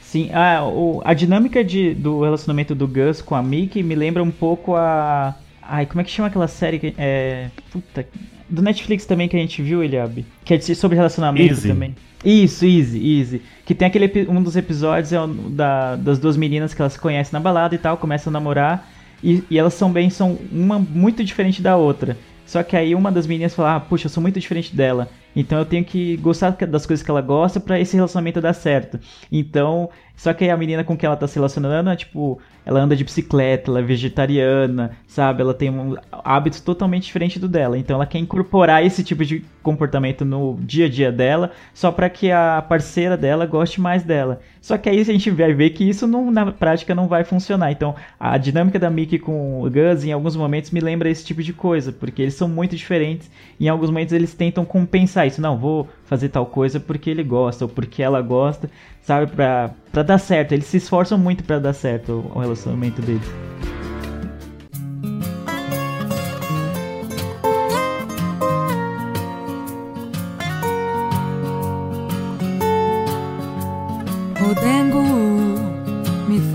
Sim, 0.01 0.29
a, 0.33 0.63
o- 0.63 1.01
a 1.03 1.13
dinâmica 1.13 1.63
de, 1.63 1.93
do 1.93 2.21
relacionamento 2.23 2.73
do 2.73 2.87
Gus 2.87 3.21
com 3.21 3.35
a 3.35 3.43
Mickey 3.43 3.83
me 3.83 3.93
lembra 3.95 4.23
um 4.23 4.31
pouco 4.31 4.75
a. 4.75 5.35
Ai, 5.61 5.85
como 5.85 5.99
é 5.99 6.03
que 6.05 6.11
chama 6.11 6.29
aquela 6.29 6.47
série 6.47 6.79
que. 6.79 6.93
É. 6.97 7.49
Puta. 7.71 8.07
Do 8.49 8.61
Netflix 8.61 9.05
também 9.05 9.27
que 9.27 9.35
a 9.35 9.39
gente 9.39 9.61
viu, 9.61 9.83
Eliabe. 9.83 10.25
Que 10.45 10.53
é 10.53 10.59
sobre 10.61 10.95
relacionamento 10.95 11.51
Easy. 11.51 11.67
também. 11.67 11.93
Isso, 12.23 12.65
Easy, 12.65 13.17
Easy. 13.19 13.41
Que 13.65 13.75
tem 13.75 13.85
aquele. 13.85 14.09
Um 14.29 14.41
dos 14.41 14.55
episódios 14.55 15.11
é 15.11 15.19
o 15.19 15.27
da, 15.27 15.97
das 15.97 16.17
duas 16.17 16.37
meninas 16.37 16.73
que 16.73 16.81
elas 16.81 16.93
se 16.93 16.99
conhecem 16.99 17.33
na 17.33 17.41
balada 17.41 17.75
e 17.75 17.77
tal, 17.77 17.97
começam 17.97 18.31
a 18.31 18.33
namorar. 18.33 18.89
E, 19.23 19.43
e 19.49 19.57
elas 19.57 19.73
são 19.73 19.91
bem, 19.91 20.09
são 20.09 20.37
uma 20.51 20.79
muito 20.79 21.23
diferente 21.23 21.61
da 21.61 21.75
outra. 21.75 22.17
Só 22.45 22.63
que 22.63 22.77
aí 22.77 22.95
uma 22.95 23.11
das 23.11 23.27
meninas 23.27 23.53
fala, 23.53 23.75
ah, 23.75 23.79
puxa, 23.79 24.05
eu 24.05 24.09
sou 24.09 24.21
muito 24.21 24.39
diferente 24.39 24.73
dela. 24.73 25.09
Então 25.35 25.59
eu 25.59 25.65
tenho 25.65 25.83
que 25.83 26.15
gostar 26.17 26.51
das 26.51 26.85
coisas 26.85 27.03
que 27.03 27.11
ela 27.11 27.21
gosta 27.21 27.59
pra 27.59 27.79
esse 27.79 27.95
relacionamento 27.95 28.41
dar 28.41 28.53
certo. 28.53 28.99
Então, 29.31 29.89
só 30.17 30.33
que 30.33 30.43
aí 30.43 30.49
a 30.49 30.57
menina 30.57 30.83
com 30.83 30.97
quem 30.97 31.05
ela 31.05 31.15
tá 31.15 31.27
se 31.27 31.35
relacionando 31.35 31.91
é 31.91 31.95
tipo, 31.95 32.41
ela 32.65 32.81
anda 32.81 32.95
de 32.95 33.03
bicicleta, 33.03 33.69
ela 33.69 33.79
é 33.79 33.83
vegetariana, 33.83 34.97
sabe? 35.07 35.43
Ela 35.43 35.53
tem 35.53 35.69
um 35.69 35.95
hábitos 36.11 36.59
totalmente 36.59 37.05
diferentes 37.05 37.39
do 37.39 37.47
dela. 37.47 37.77
Então 37.77 37.95
ela 37.95 38.05
quer 38.07 38.17
incorporar 38.17 38.83
esse 38.83 39.03
tipo 39.03 39.23
de 39.23 39.45
comportamento 39.61 40.25
no 40.25 40.57
dia 40.59 40.87
a 40.87 40.89
dia 40.89 41.11
dela, 41.11 41.51
só 41.71 41.91
pra 41.91 42.09
que 42.09 42.31
a 42.31 42.65
parceira 42.67 43.15
dela 43.15 43.45
goste 43.45 43.79
mais 43.79 44.01
dela. 44.01 44.41
Só 44.59 44.75
que 44.75 44.89
aí 44.89 44.99
a 44.99 45.03
gente 45.03 45.29
vai 45.29 45.53
ver 45.53 45.69
que 45.69 45.87
isso 45.87 46.07
não, 46.07 46.31
na 46.31 46.51
prática 46.51 46.95
não 46.95 47.07
vai 47.07 47.23
funcionar. 47.23 47.71
Então 47.71 47.95
a 48.19 48.39
dinâmica 48.39 48.79
da 48.79 48.89
Mickey 48.89 49.19
com 49.19 49.61
o 49.61 49.69
Gus 49.69 50.03
em 50.03 50.11
alguns 50.11 50.35
momentos 50.35 50.71
me 50.71 50.79
lembra 50.79 51.11
esse 51.11 51.23
tipo 51.23 51.43
de 51.43 51.53
coisa, 51.53 51.91
porque 51.91 52.23
eles 52.23 52.33
são 52.33 52.49
muito 52.49 52.75
diferentes 52.75 53.29
e 53.59 53.67
em 53.67 53.69
alguns 53.69 53.91
momentos 53.91 54.13
eles 54.13 54.33
tentam 54.33 54.65
compensar 54.65 55.27
isso. 55.27 55.39
Não, 55.39 55.57
vou 55.59 55.87
fazer 56.07 56.29
tal 56.29 56.45
coisa 56.45 56.79
porque 56.79 57.09
ele 57.09 57.23
gosta 57.23 57.65
ou 57.65 57.69
porque 57.69 58.01
ela 58.01 58.21
gosta, 58.21 58.69
sabe? 59.01 59.31
Pra, 59.31 59.71
pra 59.91 60.03
dar 60.03 60.17
certo. 60.17 60.53
Eles 60.53 60.65
se 60.65 60.77
esforçam 60.77 61.17
muito 61.17 61.43
pra 61.43 61.59
dar 61.59 61.73
certo 61.73 62.13
o, 62.33 62.37
o 62.37 62.39
relacionamento 62.39 63.01
deles. 63.01 63.27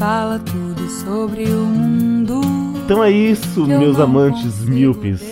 Fala 0.03 0.41
tudo 0.41 0.88
sobre 0.88 1.45
o 1.45 1.65
mundo. 1.65 2.41
Então 2.85 3.05
é 3.05 3.11
isso, 3.12 3.65
meus 3.65 4.01
amantes 4.01 4.65
míopes. 4.65 5.23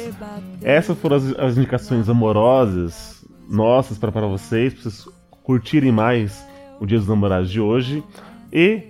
Essas 0.62 0.96
foram 0.96 1.16
as, 1.16 1.36
as 1.36 1.58
indicações 1.58 2.08
amorosas 2.08 3.19
nossas 3.50 3.98
para 3.98 4.12
para 4.12 4.26
vocês, 4.26 4.72
pra 4.72 4.82
vocês 4.84 5.08
curtirem 5.42 5.90
mais 5.90 6.46
o 6.80 6.86
Dia 6.86 6.98
dos 6.98 7.08
Namorados 7.08 7.50
de 7.50 7.60
hoje. 7.60 8.02
E 8.52 8.84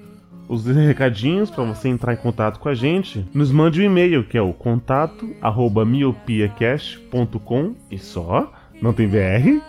os 0.49 0.67
recadinhos 0.67 1.49
para 1.49 1.65
você 1.65 1.89
entrar 1.89 2.13
em 2.13 2.17
contato 2.17 2.59
com 2.59 2.69
a 2.69 2.75
gente, 2.75 3.25
nos 3.33 3.53
mande 3.53 3.81
um 3.81 3.85
e-mail 3.85 4.25
que 4.25 4.37
é 4.37 4.43
o 4.43 4.53
contato 4.53 5.31
arroba 5.41 5.85
miopiacast.com 5.85 7.75
e 7.89 7.97
só, 7.97 8.53
não 8.83 8.93
tem 8.93 9.07
BR. 9.07 9.61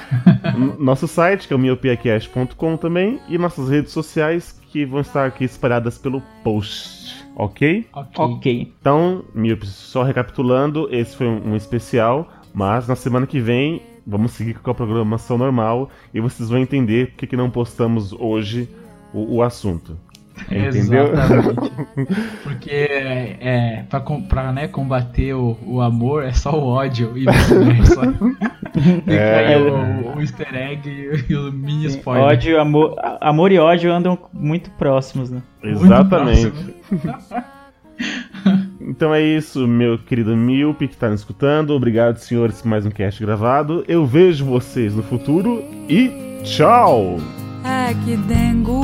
Nosso 0.78 1.08
site 1.08 1.48
que 1.48 1.52
é 1.54 1.56
o 1.56 1.58
miopiacast.com 1.58 2.76
também 2.76 3.18
e 3.26 3.38
nossas 3.38 3.70
redes 3.70 3.90
sociais 3.92 4.60
que 4.70 4.84
vão 4.84 5.00
estar 5.00 5.24
aqui 5.24 5.44
espalhadas 5.44 5.96
pelo 5.96 6.20
post, 6.44 7.24
ok? 7.34 7.86
ok. 7.90 8.24
Ok. 8.24 8.74
Então, 8.80 9.24
Míopes, 9.34 9.70
só 9.70 10.02
recapitulando, 10.02 10.88
esse 10.92 11.16
foi 11.16 11.26
um 11.26 11.56
especial, 11.56 12.28
mas 12.52 12.86
na 12.86 12.94
semana 12.94 13.26
que 13.26 13.40
vem 13.40 13.80
vamos 14.08 14.32
seguir 14.32 14.54
com 14.54 14.70
a 14.70 14.74
programação 14.74 15.36
normal 15.36 15.90
e 16.14 16.20
vocês 16.20 16.48
vão 16.48 16.58
entender 16.58 17.12
por 17.12 17.26
que, 17.26 17.36
não 17.36 17.50
postamos 17.50 18.12
hoje 18.12 18.68
o, 19.12 19.36
o 19.36 19.42
assunto. 19.42 19.96
Entendeu? 20.50 21.12
Exatamente. 21.12 21.72
Porque 22.44 22.70
é, 22.70 23.36
é, 23.40 23.84
pra, 23.88 24.00
pra 24.00 24.52
né, 24.52 24.68
combater 24.68 25.34
o, 25.34 25.58
o 25.66 25.80
amor 25.80 26.24
é 26.24 26.32
só 26.32 26.52
o 26.52 26.64
ódio 26.64 27.18
e 27.18 27.26
vice-versa. 27.26 28.14
Fica 28.72 29.12
É. 29.12 29.56
aí 29.56 29.62
o, 29.62 30.16
o 30.16 30.20
easter 30.20 30.54
egg 30.54 30.88
e 31.28 31.34
o 31.34 31.52
mini 31.52 31.86
spoiler. 31.86 32.24
Ódio, 32.24 32.60
amor, 32.60 32.94
amor 33.20 33.50
e 33.50 33.58
ódio 33.58 33.92
andam 33.92 34.16
muito 34.32 34.70
próximos, 34.72 35.28
né? 35.28 35.42
Muito 35.62 35.84
Exatamente. 35.84 36.52
Então 38.88 39.14
é 39.14 39.20
isso, 39.20 39.68
meu 39.68 39.98
querido 39.98 40.34
Milpe 40.34 40.88
que 40.88 40.96
tá 40.96 41.10
nos 41.10 41.20
escutando. 41.20 41.74
Obrigado, 41.74 42.16
senhores, 42.16 42.62
por 42.62 42.68
mais 42.68 42.86
um 42.86 42.90
cast 42.90 43.22
gravado. 43.22 43.84
Eu 43.86 44.06
vejo 44.06 44.46
vocês 44.46 44.94
no 44.94 45.02
futuro 45.02 45.62
e 45.86 46.10
tchau! 46.42 47.18
É 47.66 47.92
que 47.92 48.16
dengo 48.16 48.82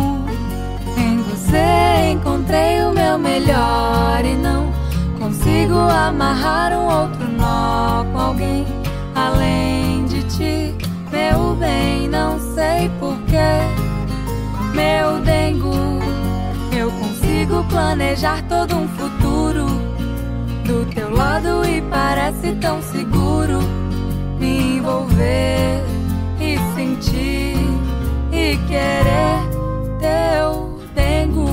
em 0.98 1.16
você 1.22 2.12
encontrei 2.12 2.82
o 2.82 2.92
meu 2.92 3.18
melhor 3.18 4.22
e 4.26 4.36
não 4.36 4.70
consigo 5.18 5.74
amarrar 5.74 6.72
um 6.78 6.84
outro 6.84 7.26
nó 7.32 8.04
com 8.12 8.18
alguém 8.18 8.66
além 9.14 10.04
de 10.04 10.22
ti, 10.24 10.74
meu 11.10 11.56
bem, 11.56 12.08
não 12.10 12.38
sei 12.54 12.90
porquê, 13.00 13.38
meu 14.74 15.18
dengo. 15.20 15.72
Eu 16.78 16.90
consigo 16.90 17.64
planejar 17.70 18.42
todo 18.48 18.76
um 18.76 18.86
futuro 18.88 19.83
do 20.64 20.86
teu 20.86 21.10
lado 21.10 21.64
e 21.68 21.82
parece 21.82 22.54
tão 22.54 22.80
seguro 22.82 23.60
me 24.38 24.78
envolver 24.78 25.82
e 26.40 26.56
sentir 26.74 27.56
e 28.32 28.56
querer 28.66 29.40
teu 30.00 30.78
dengo. 30.94 31.46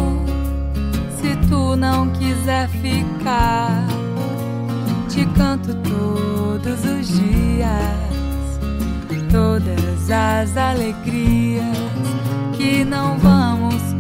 Se 1.20 1.36
tu 1.50 1.76
não 1.76 2.10
quiser 2.12 2.70
ficar, 2.70 3.86
te 5.10 5.26
canto 5.38 5.74
todos 5.76 6.86
os 6.86 7.08
dias, 7.08 8.60
todas 9.30 10.10
as 10.10 10.56
alegrias 10.56 11.78
que 12.56 12.86
não 12.86 13.18
vamos 13.18 13.91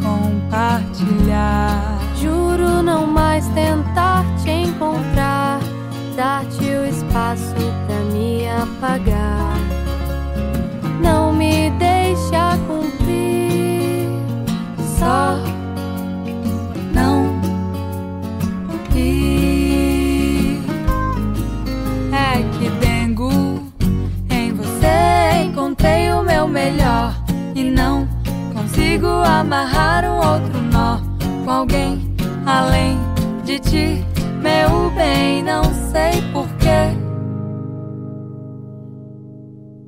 alguém 31.61 32.01
além 32.45 32.97
de 33.43 33.59
ti, 33.59 34.05
meu 34.41 34.89
bem, 34.95 35.43
não 35.43 35.63
sei 35.63 36.21
porquê. 36.33 36.97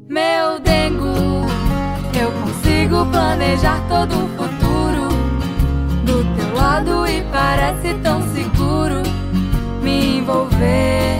Meu 0.07 0.59
dengo, 0.59 1.47
eu 2.19 2.31
consigo 2.31 3.05
planejar 3.07 3.81
todo 3.89 4.13
um 4.15 4.27
futuro. 4.37 5.07
Do 6.05 6.23
teu 6.35 6.55
lado 6.55 7.07
e 7.07 7.23
parece 7.31 7.95
tão 8.03 8.21
seguro 8.33 9.01
me 9.81 10.17
envolver 10.19 11.12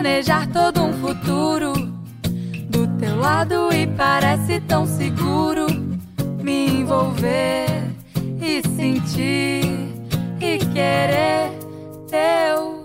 planejar 0.00 0.46
todo 0.46 0.82
um 0.82 0.92
futuro. 0.94 1.74
Do 2.70 2.86
teu 2.98 3.18
lado 3.18 3.70
e 3.70 3.86
parece 3.86 4.58
tão 4.60 4.86
seguro 4.86 5.66
me 6.42 6.80
envolver 6.80 7.66
e 8.40 8.62
sentir 8.76 9.62
e 10.40 10.58
querer 10.72 11.50
teu 12.08 12.79